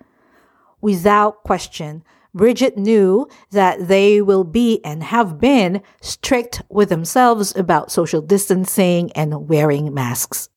[0.81, 7.91] Without question, Bridget knew that they will be and have been strict with themselves about
[7.91, 10.49] social distancing and wearing masks.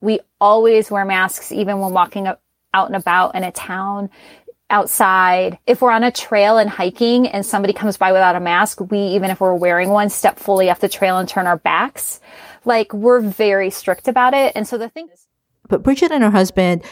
[0.00, 4.08] We always wear masks, even when walking out and about in a town
[4.70, 5.58] outside.
[5.66, 8.98] If we're on a trail and hiking and somebody comes by without a mask, we,
[8.98, 12.20] even if we're wearing one, step fully off the trail and turn our backs.
[12.64, 14.52] Like we're very strict about it.
[14.54, 15.26] And so the thing is.
[15.68, 16.82] But Bridget and her husband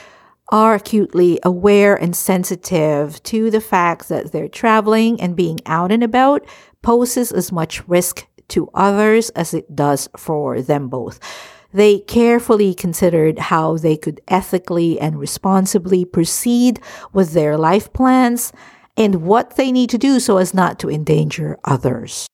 [0.51, 6.03] are acutely aware and sensitive to the fact that they're traveling and being out and
[6.03, 6.47] about
[6.83, 11.21] poses as much risk to others as it does for them both.
[11.79, 16.81] They carefully considered how they could ethically and responsibly proceed
[17.13, 18.53] with their life plans
[18.97, 22.27] and what they need to do so as not to endanger others.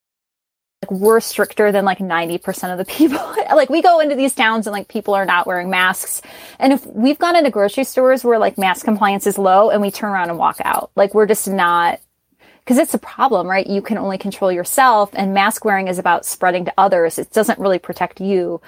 [0.81, 3.19] Like we're stricter than like 90% of the people.
[3.55, 6.23] like we go into these towns and like people are not wearing masks.
[6.57, 9.91] And if we've gone into grocery stores where like mask compliance is low and we
[9.91, 11.99] turn around and walk out, like we're just not
[12.61, 13.67] because it's a problem, right?
[13.67, 17.19] You can only control yourself and mask wearing is about spreading to others.
[17.19, 18.59] It doesn't really protect you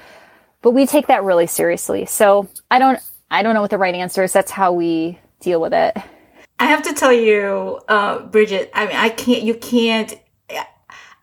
[0.61, 2.05] but we take that really seriously.
[2.05, 4.33] So I don't, I don't know what the right answer is.
[4.33, 5.97] That's how we deal with it.
[6.59, 10.19] I have to tell you, uh, Bridget, I mean, I can't, you can't,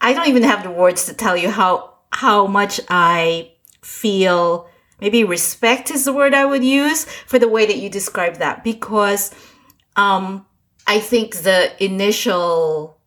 [0.01, 4.69] I don't even have the words to tell you how, how much I feel,
[5.01, 8.63] maybe respect is the word I would use for the way that you describe that
[8.63, 9.35] because,
[9.97, 10.47] um,
[10.87, 12.99] I think the initial,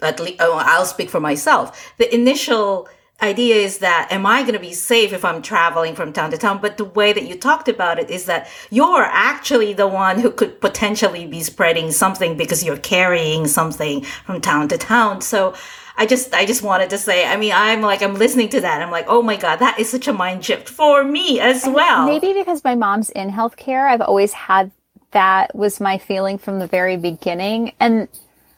[0.00, 2.88] at least, oh, I'll speak for myself, the initial
[3.22, 6.38] idea is that am I going to be safe if I'm traveling from town to
[6.38, 6.58] town?
[6.60, 10.30] But the way that you talked about it is that you're actually the one who
[10.30, 15.20] could potentially be spreading something because you're carrying something from town to town.
[15.20, 15.54] So
[15.96, 18.82] I just I just wanted to say, I mean, I'm like I'm listening to that.
[18.82, 21.74] I'm like, "Oh my god, that is such a mind shift for me as and
[21.74, 24.72] well." Maybe because my mom's in healthcare, I've always had
[25.12, 27.72] that was my feeling from the very beginning.
[27.78, 28.08] And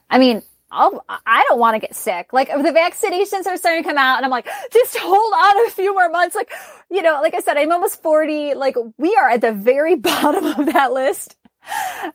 [0.09, 2.33] I mean, I'll, I don't want to get sick.
[2.33, 5.71] Like the vaccinations are starting to come out and I'm like, just hold on a
[5.71, 6.35] few more months.
[6.35, 6.53] Like,
[6.91, 8.55] you know, like I said, I'm almost 40.
[8.55, 11.37] Like we are at the very bottom of that list.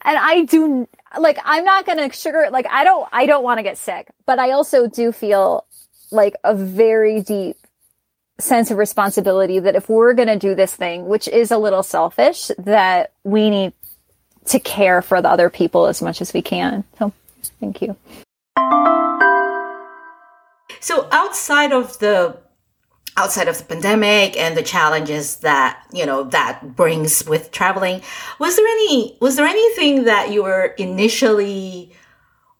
[0.06, 0.88] And I do
[1.20, 4.10] like, I'm not going to sugar Like I don't, I don't want to get sick,
[4.26, 5.66] but I also do feel
[6.12, 7.58] like a very deep
[8.40, 11.84] sense of responsibility that if we're going to do this thing, which is a little
[11.84, 13.74] selfish, that we need
[14.46, 16.84] to care for the other people as much as we can.
[16.98, 17.14] So
[17.60, 17.96] thank you.
[20.82, 22.38] So outside of the
[23.18, 28.02] outside of the pandemic and the challenges that you know that brings with traveling
[28.40, 31.92] was there any was there anything that you were initially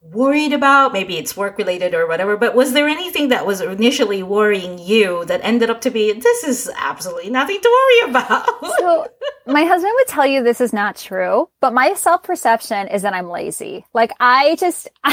[0.02, 0.94] worried about?
[0.94, 5.26] Maybe it's work related or whatever but was there anything that was initially worrying you
[5.26, 8.46] that ended up to be this is absolutely nothing to worry about
[8.78, 9.08] so
[9.48, 13.30] my husband would tell you this is not true but my self-perception is that i'm
[13.30, 13.86] lazy.
[13.94, 14.90] Like i just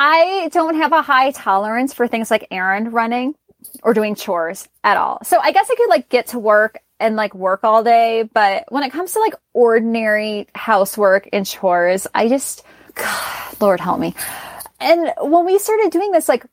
[0.00, 3.34] I don't have a high tolerance for things like errand running
[3.82, 5.18] or doing chores at all.
[5.24, 8.64] So I guess I could like get to work and like work all day, but
[8.68, 12.62] when it comes to like ordinary housework and chores, I just,
[12.94, 14.14] God, Lord help me.
[14.78, 16.46] And when we started doing this, like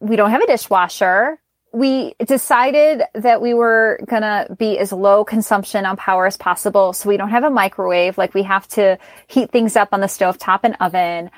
[0.00, 1.38] we don't have a dishwasher.
[1.72, 6.92] We decided that we were gonna be as low consumption on power as possible.
[6.92, 8.18] So we don't have a microwave.
[8.18, 11.30] Like we have to heat things up on the stove top and oven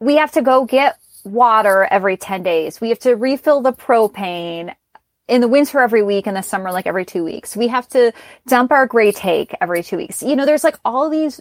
[0.00, 2.80] we have to go get water every 10 days.
[2.80, 4.74] We have to refill the propane
[5.28, 7.56] in the winter every week, in the summer, like every two weeks.
[7.56, 8.12] We have to
[8.46, 10.22] dump our gray take every two weeks.
[10.22, 11.40] You know, there's like all these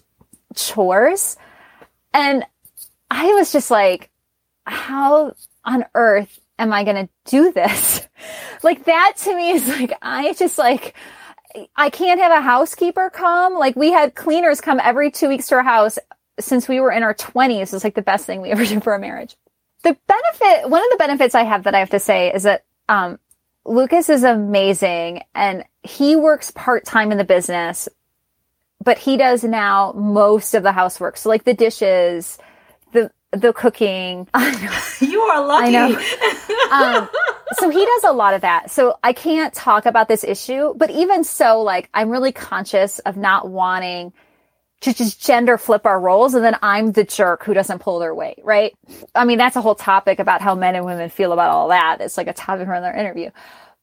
[0.56, 1.38] chores.
[2.13, 2.44] And
[3.12, 4.10] I was just like,
[4.65, 8.08] how, on earth am I going to do this?
[8.63, 10.96] like that to me is like, I just like,
[11.76, 13.54] I can't have a housekeeper come.
[13.54, 16.00] Like we had cleaners come every two weeks to our house
[16.39, 17.74] since we were in our twenties.
[17.74, 19.36] It's like the best thing we ever did for a marriage.
[19.84, 22.63] The benefit, one of the benefits I have that I have to say is that,
[22.89, 23.19] um,
[23.65, 27.89] Lucas is amazing and he works part time in the business,
[28.84, 31.17] but he does now most of the housework.
[31.17, 32.38] So like the dishes,
[32.93, 34.28] the, the cooking.
[35.02, 35.76] you are lucky.
[35.78, 35.89] I
[36.91, 37.00] know.
[37.00, 37.10] um,
[37.54, 38.69] so he does a lot of that.
[38.69, 43.17] So I can't talk about this issue, but even so, like I'm really conscious of
[43.17, 44.13] not wanting
[44.82, 48.14] to just gender flip our roles and then I'm the jerk who doesn't pull their
[48.14, 48.76] weight, right?
[49.16, 52.02] I mean, that's a whole topic about how men and women feel about all that.
[52.02, 53.32] It's like a topic for another interview.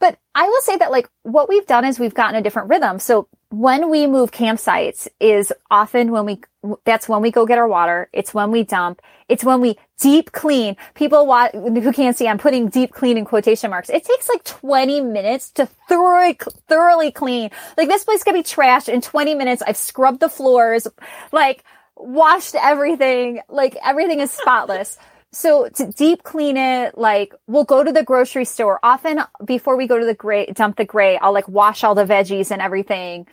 [0.03, 2.99] But I will say that like what we've done is we've gotten a different rhythm.
[2.99, 6.41] So when we move campsites is often when we,
[6.85, 8.11] that's when we go get our water.
[8.13, 9.01] It's when we dump.
[9.29, 10.77] It's when we deep clean.
[10.95, 13.91] People who can't see, I'm putting deep clean in quotation marks.
[13.91, 16.37] It takes like 20 minutes to thoroughly,
[16.67, 17.51] thoroughly clean.
[17.79, 19.63] Like this place can be trashed in 20 minutes.
[19.65, 20.89] I've scrubbed the floors,
[21.31, 21.63] like
[21.95, 23.41] washed everything.
[23.49, 24.99] Like everything is spotless.
[25.33, 28.79] So to deep clean it, like we'll go to the grocery store.
[28.83, 32.05] Often before we go to the gray, dump the gray, I'll like wash all the
[32.05, 33.27] veggies and everything.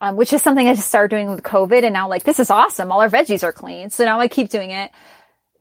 [0.00, 1.82] Um, which is something I just started doing with COVID.
[1.82, 2.92] And now like, this is awesome.
[2.92, 3.90] All our veggies are clean.
[3.90, 4.92] So now I keep doing it.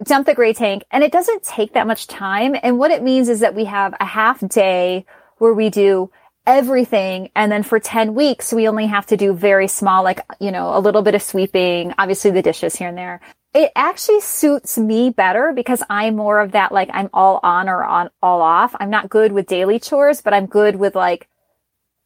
[0.03, 2.55] Dump the gray tank and it doesn't take that much time.
[2.61, 5.05] And what it means is that we have a half day
[5.37, 6.11] where we do
[6.45, 7.29] everything.
[7.35, 10.77] And then for 10 weeks, we only have to do very small, like, you know,
[10.77, 13.21] a little bit of sweeping, obviously the dishes here and there
[13.57, 17.83] it actually suits me better because I'm more of that, like I'm all on or
[17.83, 18.75] on, all off.
[18.79, 21.27] I'm not good with daily chores, but I'm good with like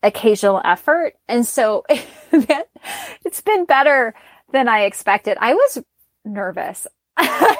[0.01, 1.15] occasional effort.
[1.27, 1.83] And so
[2.31, 4.13] it's been better
[4.53, 5.37] than I expected.
[5.41, 5.79] I was
[6.23, 6.87] nervous.
[7.19, 7.57] well,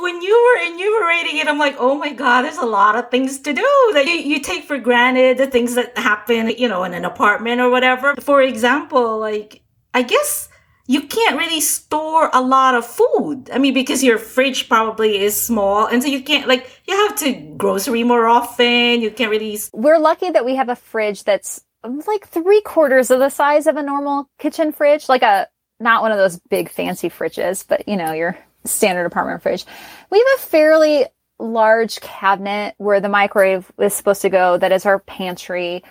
[0.00, 3.40] when you were enumerating it, I'm like, oh my God, there's a lot of things
[3.40, 6.94] to do that you, you take for granted, the things that happen, you know, in
[6.94, 8.14] an apartment or whatever.
[8.20, 10.50] For example, like, I guess
[10.86, 13.50] you can't really store a lot of food.
[13.52, 15.86] I mean, because your fridge probably is small.
[15.86, 19.00] And so you can't, like, you have to grocery more often.
[19.00, 19.58] You can't really.
[19.72, 23.66] We're lucky that we have a fridge that's um, like three quarters of the size
[23.66, 25.08] of a normal kitchen fridge.
[25.08, 25.48] Like a,
[25.80, 29.64] not one of those big fancy fridges, but you know, your standard apartment fridge.
[30.10, 31.06] We have a fairly
[31.38, 35.82] large cabinet where the microwave is supposed to go that is our pantry.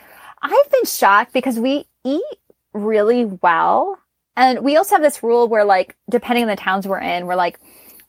[0.42, 2.24] I've been shocked because we eat
[2.74, 4.00] really well
[4.36, 7.36] and we also have this rule where like, depending on the towns we're in, we're
[7.36, 7.60] like,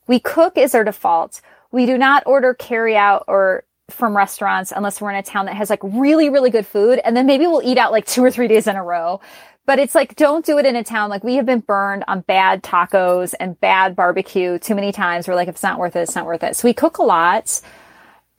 [0.06, 1.40] we cook is our default.
[1.70, 5.54] We do not order carry out or from restaurants unless we're in a town that
[5.54, 7.00] has like really, really good food.
[7.04, 9.20] And then maybe we'll eat out like two or three days in a row.
[9.64, 11.10] But it's like, don't do it in a town.
[11.10, 15.26] Like we have been burned on bad tacos and bad barbecue too many times.
[15.26, 16.56] We're like, if it's not worth it, it's not worth it.
[16.56, 17.60] So we cook a lot.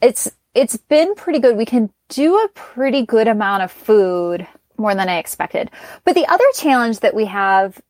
[0.00, 1.56] It's, it's been pretty good.
[1.56, 4.46] We can do a pretty good amount of food
[4.78, 5.70] more than I expected.
[6.04, 7.80] But the other challenge that we have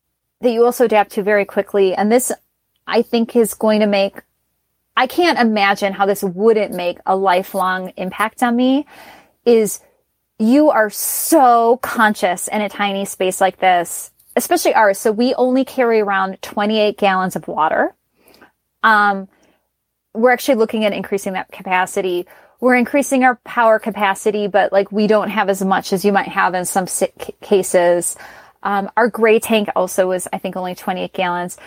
[0.41, 2.31] that you also adapt to very quickly, and this
[2.87, 4.21] I think is going to make,
[4.95, 8.85] I can't imagine how this wouldn't make a lifelong impact on me,
[9.45, 9.81] is
[10.39, 14.97] you are so conscious in a tiny space like this, especially ours.
[14.97, 17.93] So we only carry around 28 gallons of water.
[18.81, 19.27] Um,
[20.13, 22.25] we're actually looking at increasing that capacity
[22.59, 26.27] we're increasing our power capacity, but like we don't have as much as you might
[26.27, 26.87] have in some
[27.41, 28.17] cases.
[28.63, 31.57] Um, our gray tank also is, I think, only 28 gallons.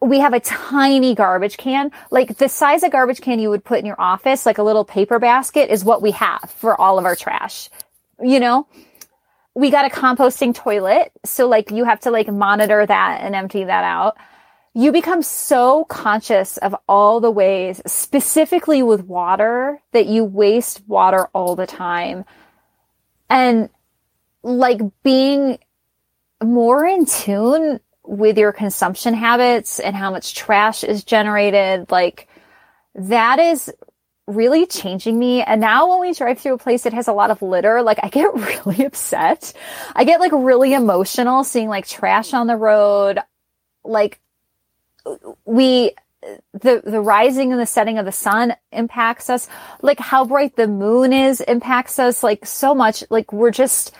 [0.00, 3.78] We have a tiny garbage can, like the size of garbage can you would put
[3.78, 7.04] in your office, like a little paper basket is what we have for all of
[7.04, 7.70] our trash.
[8.20, 8.66] You know,
[9.54, 11.12] we got a composting toilet.
[11.24, 14.16] So like you have to like monitor that and empty that out
[14.74, 21.28] you become so conscious of all the ways, specifically with water, that you waste water
[21.34, 22.24] all the time.
[23.28, 23.68] And
[24.42, 25.58] like being
[26.42, 32.28] more in tune with your consumption habits and how much trash is generated, like
[32.94, 33.72] that is
[34.26, 35.42] really changing me.
[35.42, 37.98] And now when we drive through a place that has a lot of litter, like
[38.02, 39.52] I get really upset.
[39.94, 43.18] I get like really emotional seeing like trash on the road.
[43.84, 44.20] Like
[45.44, 45.92] we
[46.52, 49.48] the the rising and the setting of the sun impacts us.
[49.80, 53.04] Like how bright the moon is impacts us like so much.
[53.10, 53.92] Like we're just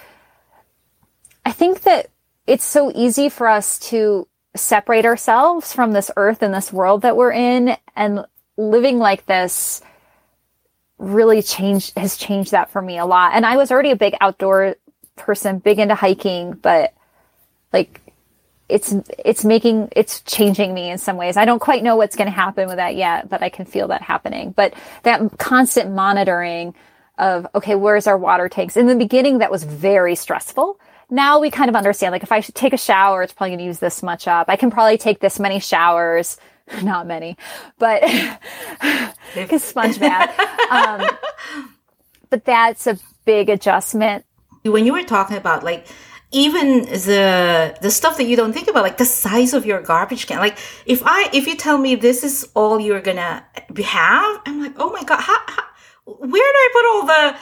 [1.44, 2.08] i think that
[2.46, 7.16] it's so easy for us to separate ourselves from this earth and this world that
[7.16, 8.24] we're in and
[8.56, 9.80] living like this
[10.98, 13.32] really changed has changed that for me a lot.
[13.34, 14.76] And i was already a big outdoor
[15.16, 16.94] person big into hiking but
[17.72, 18.01] like
[18.68, 21.36] it's it's making it's changing me in some ways.
[21.36, 23.88] I don't quite know what's going to happen with that yet, but I can feel
[23.88, 24.52] that happening.
[24.52, 26.74] But that constant monitoring
[27.18, 28.76] of okay, where's our water tanks?
[28.76, 30.80] In the beginning, that was very stressful.
[31.10, 32.12] Now we kind of understand.
[32.12, 34.46] Like if I should take a shower, it's probably going to use this much up.
[34.48, 36.38] I can probably take this many showers.
[36.82, 37.36] Not many,
[37.78, 38.02] but
[39.34, 40.38] because sponge bath.
[40.70, 41.06] Um,
[42.30, 44.24] but that's a big adjustment.
[44.62, 45.86] When you were talking about like
[46.32, 50.26] even the the stuff that you don't think about like the size of your garbage
[50.26, 50.38] can.
[50.38, 53.44] Like if i if you tell me this is all you're gonna
[53.84, 55.64] have i'm like oh my god how, how,
[56.04, 57.38] where do i put all the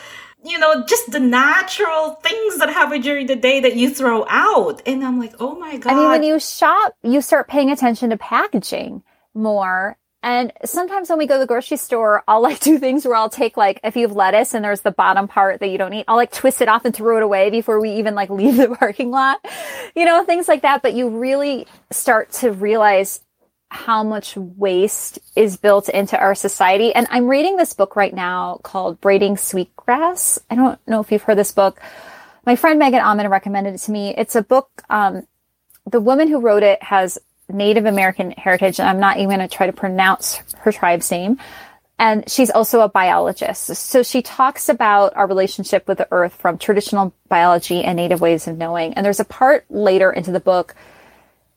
[0.51, 4.83] you know just the natural things that happen during the day that you throw out?
[4.87, 8.11] And i'm like oh my god i mean when you shop you start paying attention
[8.11, 9.03] to packaging
[9.35, 13.17] more and sometimes when we go to the grocery store, I'll like do things where
[13.17, 15.95] I'll take like, if you have lettuce and there's the bottom part that you don't
[15.95, 18.57] eat, I'll like twist it off and throw it away before we even like leave
[18.57, 19.45] the parking lot,
[19.95, 20.83] you know, things like that.
[20.83, 23.21] But you really start to realize
[23.71, 26.93] how much waste is built into our society.
[26.93, 30.41] And I'm reading this book right now called Braiding Sweetgrass.
[30.51, 31.81] I don't know if you've heard this book.
[32.45, 34.13] My friend Megan Amon recommended it to me.
[34.17, 35.27] It's a book, um,
[35.87, 37.19] the woman who wrote it has
[37.51, 41.39] Native American heritage, and I'm not even going to try to pronounce her tribe's name.
[41.99, 43.67] And she's also a biologist.
[43.67, 48.49] So she talks about our relationship with the earth from traditional biology and native ways
[48.49, 48.95] of knowing.
[48.95, 50.75] And there's a part later into the book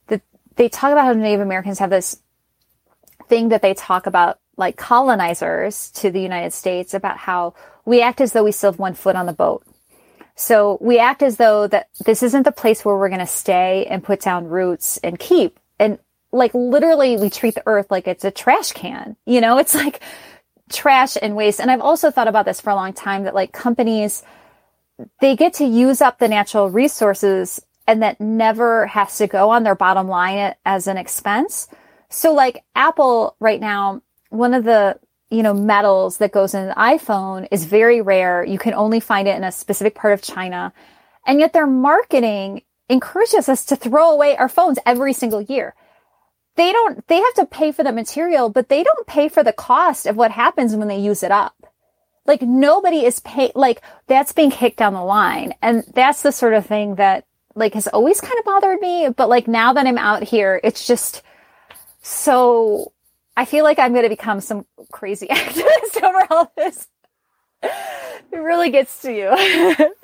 [0.07, 0.21] that
[0.57, 2.19] they talk about how Native Americans have this
[3.29, 7.53] thing that they talk about like colonizers to the United States about how
[7.85, 9.65] we act as though we still have one foot on the boat.
[10.35, 13.85] So we act as though that this isn't the place where we're going to stay
[13.85, 15.59] and put down roots and keep
[16.34, 19.15] like literally we treat the earth like it's a trash can.
[19.25, 20.01] You know, it's like
[20.71, 21.61] trash and waste.
[21.61, 24.23] And I've also thought about this for a long time that like companies,
[25.21, 29.63] they get to use up the natural resources and that never has to go on
[29.63, 31.67] their bottom line as an expense.
[32.09, 36.75] So like Apple right now, one of the you know, metals that goes in an
[36.75, 38.45] iPhone is very rare.
[38.45, 40.71] You can only find it in a specific part of China.
[41.25, 45.73] And yet their marketing encourages us to throw away our phones every single year.
[46.56, 49.54] They don't, they have to pay for the material, but they don't pay for the
[49.54, 51.56] cost of what happens when they use it up.
[52.26, 55.54] Like nobody is paid, like that's being kicked down the line.
[55.62, 57.26] And that's the sort of thing that
[57.56, 59.10] like has always kind of bothered me.
[59.10, 61.24] But like now that I'm out here, it's just
[62.01, 62.93] so,
[63.36, 66.88] I feel like I'm going to become some crazy activist over all this.
[67.64, 69.93] It really gets to you.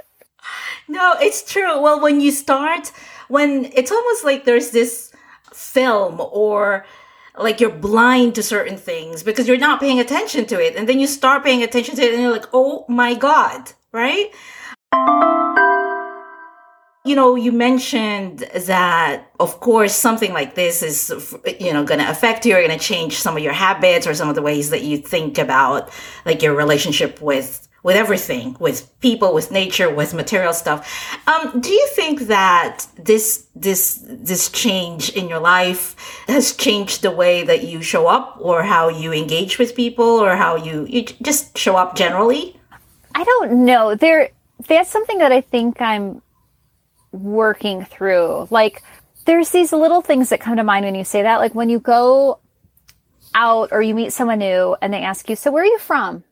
[0.89, 1.79] No, it's true.
[1.79, 2.91] Well, when you start,
[3.27, 5.08] when it's almost like there's this
[5.53, 6.85] film or
[7.37, 10.75] like you're blind to certain things because you're not paying attention to it.
[10.75, 14.31] And then you start paying attention to it and you're like, oh my God, right?
[17.05, 22.09] You know, you mentioned that, of course, something like this is, you know, going to
[22.09, 24.69] affect you or going to change some of your habits or some of the ways
[24.71, 25.89] that you think about
[26.25, 30.79] like your relationship with with everything, with people, with nature, with material stuff.
[31.27, 35.95] Um, do you think that this this this change in your life
[36.27, 40.35] has changed the way that you show up, or how you engage with people, or
[40.35, 42.59] how you you just show up generally?
[43.15, 43.95] I don't know.
[43.95, 44.29] There,
[44.67, 46.21] that's something that I think I'm
[47.11, 48.47] working through.
[48.51, 48.83] Like,
[49.25, 51.37] there's these little things that come to mind when you say that.
[51.37, 52.39] Like when you go
[53.35, 56.23] out or you meet someone new and they ask you, "So where are you from?"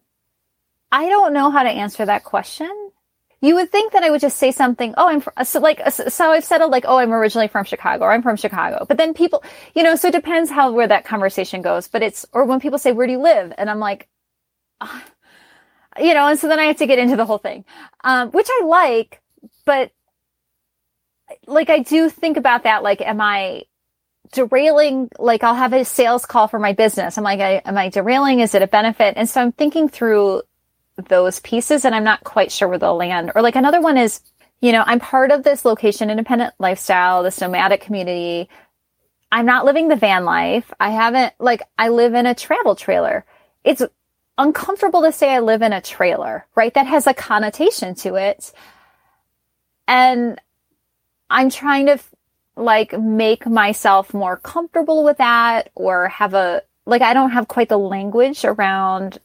[0.92, 2.72] I don't know how to answer that question.
[3.42, 4.96] You would think that I would just say something.
[4.98, 7.66] Oh, I'm from, uh, so like uh, so I've settled like oh I'm originally from
[7.66, 8.86] Chicago or I'm from Chicago.
[8.88, 9.44] But then people,
[9.76, 11.88] you know, so it depends how where that conversation goes.
[11.88, 14.08] But it's or when people say where do you live, and I'm like,
[14.82, 15.04] oh,
[16.00, 17.66] you know, and so then I have to get into the whole thing,
[18.04, 19.22] um, which I like,
[19.66, 19.92] but
[21.46, 22.84] like I do think about that.
[22.84, 23.64] Like, am I
[24.32, 25.10] derailing?
[25.20, 27.18] Like, I'll have a sales call for my business.
[27.18, 28.40] I'm like, am I derailing?
[28.40, 29.16] Is it a benefit?
[29.18, 30.42] And so I'm thinking through
[30.98, 33.32] those pieces and I'm not quite sure where they'll land.
[33.36, 34.22] Or like another one is,
[34.62, 38.50] you know, I'm part of this location independent lifestyle, this nomadic community.
[39.32, 40.74] I'm not living the van life.
[40.80, 43.26] I haven't, like, I live in a travel trailer.
[43.64, 43.84] It's
[44.38, 46.74] uncomfortable to say I live in a trailer, right?
[46.74, 48.52] That has a connotation to it.
[49.88, 50.40] And
[51.30, 52.00] I'm trying to
[52.56, 57.70] like make myself more comfortable with that or have a, like, I don't have quite
[57.70, 59.20] the language around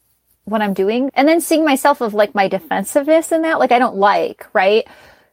[0.45, 1.11] what I'm doing.
[1.15, 4.87] And then seeing myself of like my defensiveness in that, like I don't like, right?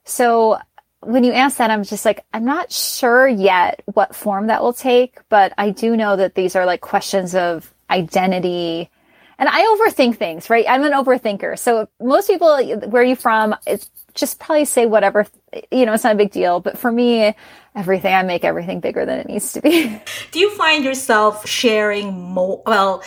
[0.03, 0.60] So
[1.01, 4.74] when you ask that, I'm just like, I'm not sure yet what form that will
[4.74, 8.89] take, but I do know that these are like questions of identity.
[9.38, 10.66] And I overthink things, right?
[10.68, 11.57] I'm an overthinker.
[11.57, 12.49] So most people,
[12.89, 13.55] where are you from?
[13.66, 15.26] It's just probably say whatever,
[15.72, 16.60] you know, it's not a big deal.
[16.60, 17.34] But for me,
[17.74, 20.01] everything, I make everything bigger than it needs to be.
[20.32, 22.62] Do you find yourself sharing more?
[22.66, 23.01] Well,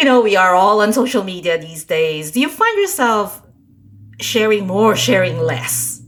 [0.00, 2.30] you know, we are all on social media these days.
[2.30, 3.42] Do you find yourself
[4.18, 6.00] sharing more, sharing less?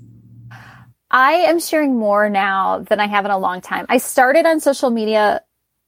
[1.11, 3.84] I am sharing more now than I have in a long time.
[3.90, 5.43] I started on social media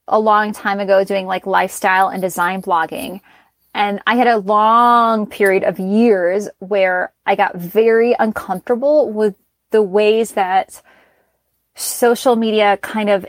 [0.07, 3.23] a long time ago doing like lifestyle and design blogging.
[3.73, 9.35] And I had a long period of years where I got very uncomfortable with
[9.71, 10.83] the ways that
[11.75, 13.25] social media kind of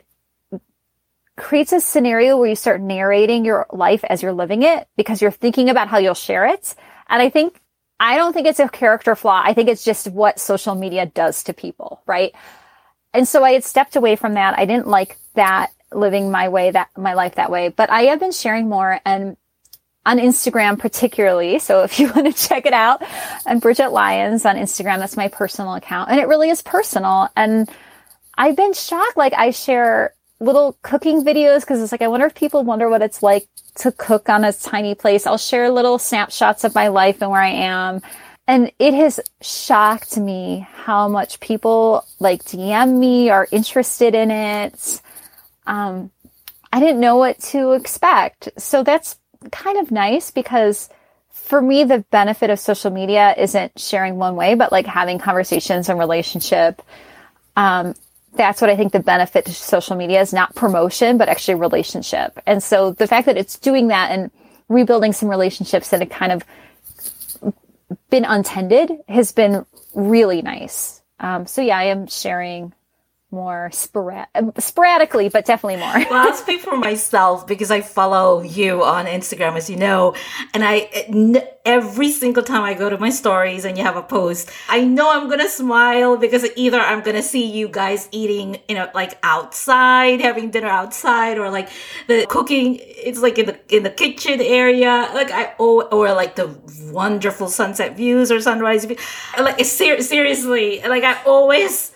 [1.38, 5.32] creates a scenario where you start narrating your life as you're living it because you're
[5.32, 6.76] thinking about how you'll share it.
[7.08, 7.62] And I think,
[8.00, 9.42] I don't think it's a character flaw.
[9.44, 12.34] I think it's just what social media does to people, right?
[13.14, 14.58] And so I had stepped away from that.
[14.58, 18.20] I didn't like that living my way that my life that way, but I have
[18.20, 19.38] been sharing more and
[20.06, 21.60] on Instagram particularly.
[21.60, 23.02] So if you want to check it out,
[23.46, 25.00] I'm Bridget Lyons on Instagram.
[25.00, 27.30] That's my personal account and it really is personal.
[27.36, 27.70] And
[28.38, 29.18] I've been shocked.
[29.18, 33.02] Like I share little cooking videos because it's like, I wonder if people wonder what
[33.02, 35.26] it's like to cook on a tiny place.
[35.26, 38.02] I'll share little snapshots of my life and where I am.
[38.48, 45.02] And it has shocked me how much people like DM me are interested in it.
[45.66, 46.12] Um,
[46.72, 48.50] I didn't know what to expect.
[48.58, 49.18] So that's
[49.52, 50.90] kind of nice because
[51.30, 55.90] for me, the benefit of social media isn't sharing one way, but like having conversations
[55.90, 56.82] and relationship.
[57.56, 57.96] Um,
[58.38, 62.40] that's what I think the benefit to social media is not promotion, but actually relationship.
[62.46, 64.32] And so the fact that it's doing that and
[64.70, 66.44] rebuilding some relationships that have kind of
[68.10, 71.02] been untended has been really nice.
[71.20, 72.74] Um, so yeah, I am sharing
[73.36, 75.94] more sporad- um, sporadically, but definitely more.
[76.10, 80.16] well, I'll speak for myself because I follow you on Instagram, as you know,
[80.54, 80.74] and I
[81.66, 85.12] every single time I go to my stories and you have a post, I know
[85.12, 90.22] I'm gonna smile because either I'm gonna see you guys eating, you know, like outside,
[90.22, 91.70] having dinner outside, or like
[92.08, 92.80] the cooking.
[92.82, 96.48] It's like in the in the kitchen area, like I or, or like the
[96.92, 98.86] wonderful sunset views or sunrise.
[98.86, 98.98] View.
[99.38, 101.92] Like ser- seriously, like I always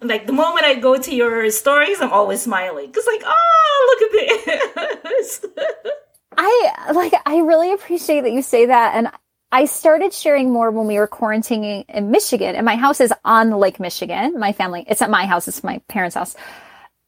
[0.00, 4.22] like the moment I go to your stories, I'm always smiling because like, oh, look
[4.22, 5.46] at this.
[6.36, 7.12] I like.
[7.26, 9.08] I really appreciate that you say that, and
[9.50, 13.50] I started sharing more when we were quarantining in Michigan, and my house is on
[13.50, 14.38] Lake Michigan.
[14.38, 15.48] My family, it's at my house.
[15.48, 16.34] It's my parents' house.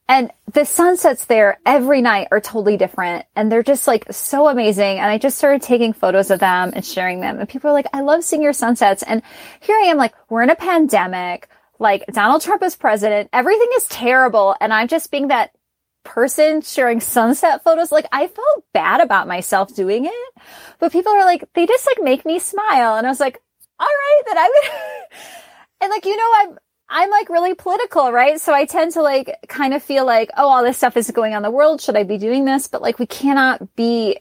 [0.07, 4.99] And the sunsets there every night are totally different and they're just like so amazing.
[4.99, 7.39] And I just started taking photos of them and sharing them.
[7.41, 9.03] And people are like, I love seeing your sunsets.
[9.03, 9.23] And
[9.61, 11.49] here I am like, we're in a pandemic
[11.79, 13.31] like Donald Trump is president.
[13.33, 14.55] Everything is terrible.
[14.61, 15.51] And I'm just being that
[16.05, 17.91] person sharing sunset photos.
[17.91, 20.43] Like I felt bad about myself doing it,
[20.79, 22.97] but people are like, they just like make me smile.
[22.97, 23.41] And I was like,
[23.81, 24.71] all right, then I would,
[25.81, 26.59] and like, you know, I'm,
[26.89, 28.41] I'm like really political, right?
[28.41, 31.35] So I tend to like kind of feel like, oh, all this stuff is going
[31.35, 31.81] on the world.
[31.81, 32.69] Should I be doing this?
[32.69, 34.19] But like, we cannot be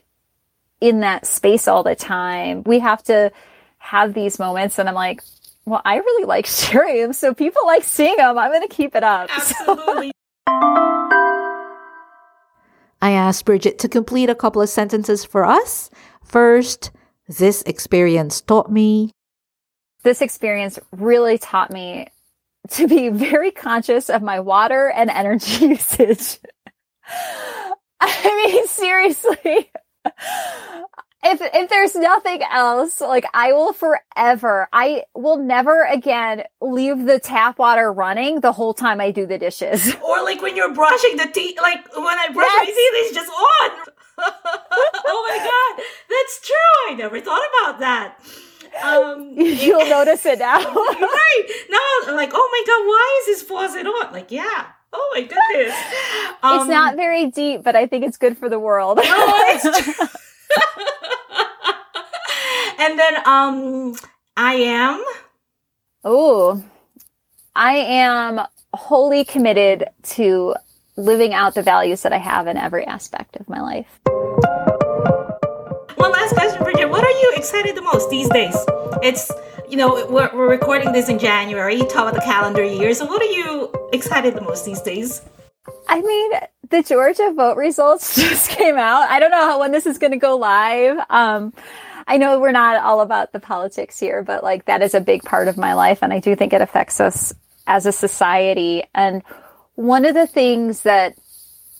[0.80, 2.62] in that space all the time.
[2.64, 3.30] We have to
[3.78, 4.78] have these moments.
[4.78, 5.22] And I'm like,
[5.66, 8.38] well, I really like sharing them, so people like seeing them.
[8.38, 9.30] I'm going to keep it up.
[9.36, 10.12] Absolutely.
[13.00, 15.90] I asked Bridget to complete a couple of sentences for us.
[16.24, 16.90] First,
[17.28, 19.10] this experience taught me.
[20.02, 22.08] This experience really taught me
[22.70, 26.38] to be very conscious of my water and energy usage.
[28.00, 29.70] I mean, seriously
[31.24, 37.18] if if there's nothing else, like I will forever, I will never again leave the
[37.18, 39.94] tap water running the whole time I do the dishes.
[40.04, 42.60] Or like when you're brushing the teeth, like when I brush yes.
[42.60, 43.70] my teeth, it's just on.
[45.06, 46.90] oh my god, that's true.
[46.90, 48.20] I never thought about that.
[48.82, 50.58] Um, You'll notice it now.
[50.58, 54.12] right now, I'm like, oh my god, why is this faucet on?
[54.12, 54.66] Like, yeah.
[54.92, 55.74] Oh my goodness.
[56.42, 59.00] Um, it's not very deep, but I think it's good for the world.
[59.02, 60.08] Oh,
[62.78, 63.94] and then um
[64.36, 65.04] I am
[66.04, 66.62] Oh.
[67.56, 68.40] I am
[68.74, 70.54] wholly committed to
[70.96, 74.00] living out the values that I have in every aspect of my life.
[75.96, 76.90] One last question, Bridget.
[76.90, 78.54] What are you excited the most these days?
[79.02, 79.30] It's,
[79.68, 82.92] you know, we're, we're recording this in January, talk about the calendar year.
[82.92, 85.22] So, what are you excited the most these days?
[85.88, 86.32] I mean,
[86.74, 89.08] the Georgia vote results just came out.
[89.08, 90.98] I don't know how when this is going to go live.
[91.08, 91.52] Um,
[92.06, 95.22] I know we're not all about the politics here, but like that is a big
[95.22, 96.00] part of my life.
[96.02, 97.32] And I do think it affects us
[97.66, 98.82] as a society.
[98.92, 99.22] And
[99.76, 101.16] one of the things that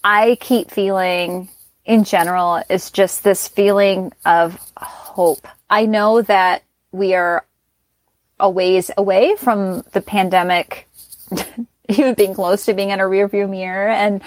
[0.04, 1.48] I keep feeling
[1.84, 5.46] in general is just this feeling of hope.
[5.68, 7.44] I know that we are
[8.38, 10.88] a ways away from the pandemic,
[11.88, 14.22] even being close to being in a rearview mirror and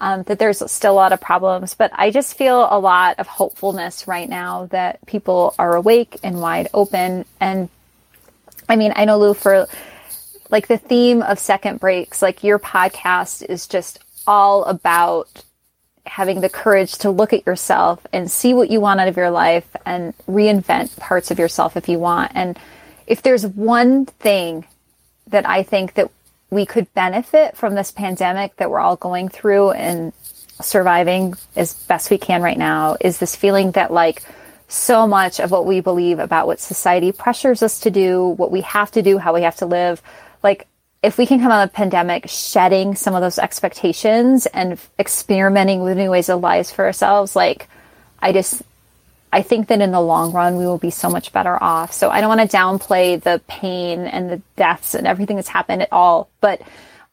[0.00, 1.74] um, that there's still a lot of problems.
[1.74, 6.40] But I just feel a lot of hopefulness right now that people are awake and
[6.40, 7.24] wide open.
[7.40, 7.68] And
[8.68, 9.66] I mean, I know Lou for
[10.50, 15.44] like the theme of second breaks, like your podcast is just all about
[16.06, 19.30] having the courage to look at yourself and see what you want out of your
[19.30, 22.32] life and reinvent parts of yourself if you want.
[22.34, 22.58] And
[23.06, 24.66] if there's one thing
[25.26, 26.10] that I think that
[26.50, 30.12] we could benefit from this pandemic that we're all going through and
[30.60, 34.22] surviving as best we can right now is this feeling that like
[34.66, 38.60] so much of what we believe about what society pressures us to do, what we
[38.62, 40.02] have to do, how we have to live,
[40.42, 40.66] like
[41.02, 45.82] if we can come out of the pandemic shedding some of those expectations and experimenting
[45.82, 47.68] with new ways of lives for ourselves, like
[48.20, 48.62] I just
[49.32, 51.92] I think that in the long run we will be so much better off.
[51.92, 55.82] So I don't want to downplay the pain and the deaths and everything that's happened
[55.82, 56.62] at all, but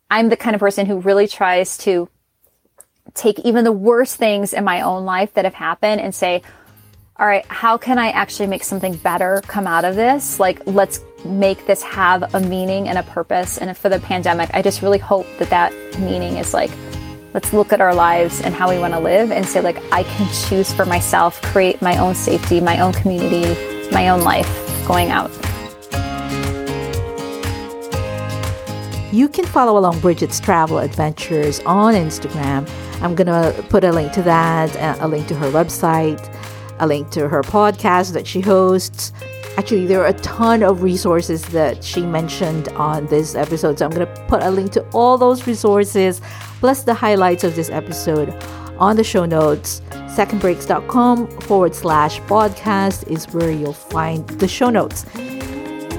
[0.10, 2.10] I'm the kind of person who really tries to
[3.14, 6.42] take even the worst things in my own life that have happened and say,
[7.18, 10.40] all right, how can I actually make something better come out of this?
[10.40, 13.58] Like, let's make this have a meaning and a purpose.
[13.58, 16.72] And for the pandemic, I just really hope that that meaning is like,
[17.36, 20.04] let's look at our lives and how we want to live and say, like, I
[20.04, 23.54] can choose for myself, create my own safety, my own community,
[23.92, 24.48] my own life
[24.88, 25.30] going out.
[29.14, 32.70] You can follow along Bridget's travel adventures on Instagram.
[33.02, 36.22] I'm going to put a link to that, uh, a link to her website
[36.80, 39.14] a link to her podcast that she hosts.
[39.58, 43.80] Actually, there are a ton of resources that she mentioned on this episode.
[43.80, 46.22] So I'm going to put a link to all those resources
[46.60, 48.30] plus the highlights of this episode
[48.78, 49.82] on the show notes.
[50.16, 55.06] Secondbreaks.com forward slash podcast is where you'll find the show notes.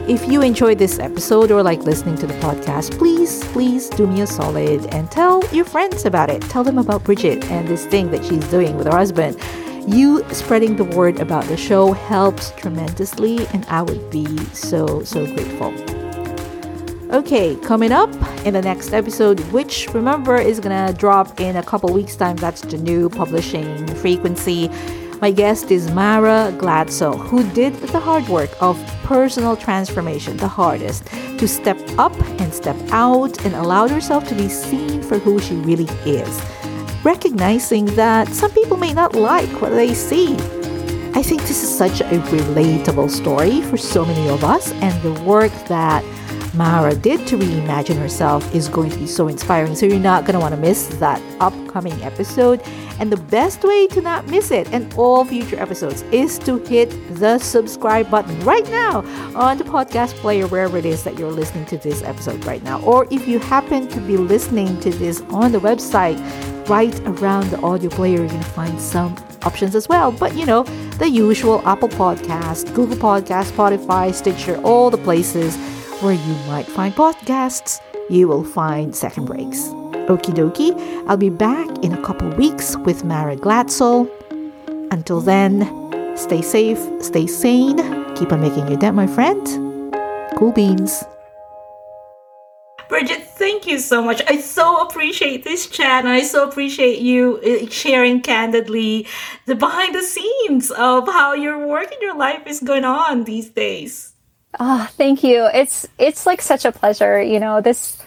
[0.09, 4.21] If you enjoyed this episode or like listening to the podcast, please, please do me
[4.21, 6.43] a solid and tell your friends about it.
[6.43, 9.37] Tell them about Bridget and this thing that she's doing with her husband.
[9.87, 15.27] You spreading the word about the show helps tremendously, and I would be so, so
[15.27, 16.06] grateful.
[17.13, 18.13] Okay, coming up
[18.45, 22.63] in the next episode, which remember is gonna drop in a couple weeks' time, that's
[22.63, 24.69] the new publishing frequency.
[25.21, 31.07] My guest is Mara Glatzel, who did the hard work of personal transformation, the hardest,
[31.39, 35.55] to step up and step out and allowed herself to be seen for who she
[35.55, 36.43] really is
[37.05, 40.35] recognizing that some people may not like what they see.
[41.15, 45.13] I think this is such a relatable story for so many of us, and the
[45.23, 46.05] work that
[46.57, 49.75] Mara did to reimagine herself is going to be so inspiring.
[49.75, 52.63] So you're not going to want to miss that upcoming episode.
[52.99, 56.89] And the best way to not miss it and all future episodes is to hit
[57.17, 59.01] the subscribe button right now
[59.35, 62.81] on the podcast player, wherever it is that you're listening to this episode right now.
[62.81, 66.19] Or if you happen to be listening to this on the website,
[66.69, 70.11] right around the audio player, you're going to find some options as well.
[70.11, 70.63] But you know,
[70.99, 75.57] the usual Apple Podcast, Google Podcast, Spotify, Stitcher, all the places
[76.01, 77.81] where you might find podcasts,
[78.11, 79.69] you will find Second Breaks.
[80.09, 80.75] Okie dokie,
[81.09, 84.09] I'll be back in a couple weeks with Mara Glatzel.
[84.93, 85.67] Until then,
[86.17, 87.79] stay safe, stay sane,
[88.15, 89.45] keep on making your dent, my friend.
[90.37, 91.03] Cool beans.
[92.89, 94.23] Bridget, thank you so much.
[94.29, 99.07] I so appreciate this chat and I so appreciate you uh, sharing candidly
[99.47, 103.51] the behind the scenes of how your work and your life is going on these
[103.51, 104.16] days.
[104.59, 105.49] Oh, thank you.
[105.53, 107.21] It's it's like such a pleasure.
[107.23, 108.03] You know, this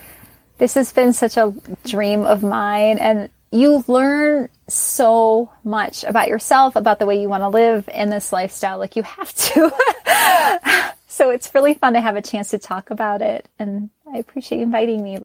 [0.58, 1.54] this has been such a
[1.86, 7.42] dream of mine and you learn so much about yourself, about the way you want
[7.42, 8.78] to live in this lifestyle.
[8.78, 10.94] Like you have to.
[11.08, 14.60] so it's really fun to have a chance to talk about it and I appreciate
[14.60, 15.18] you inviting me.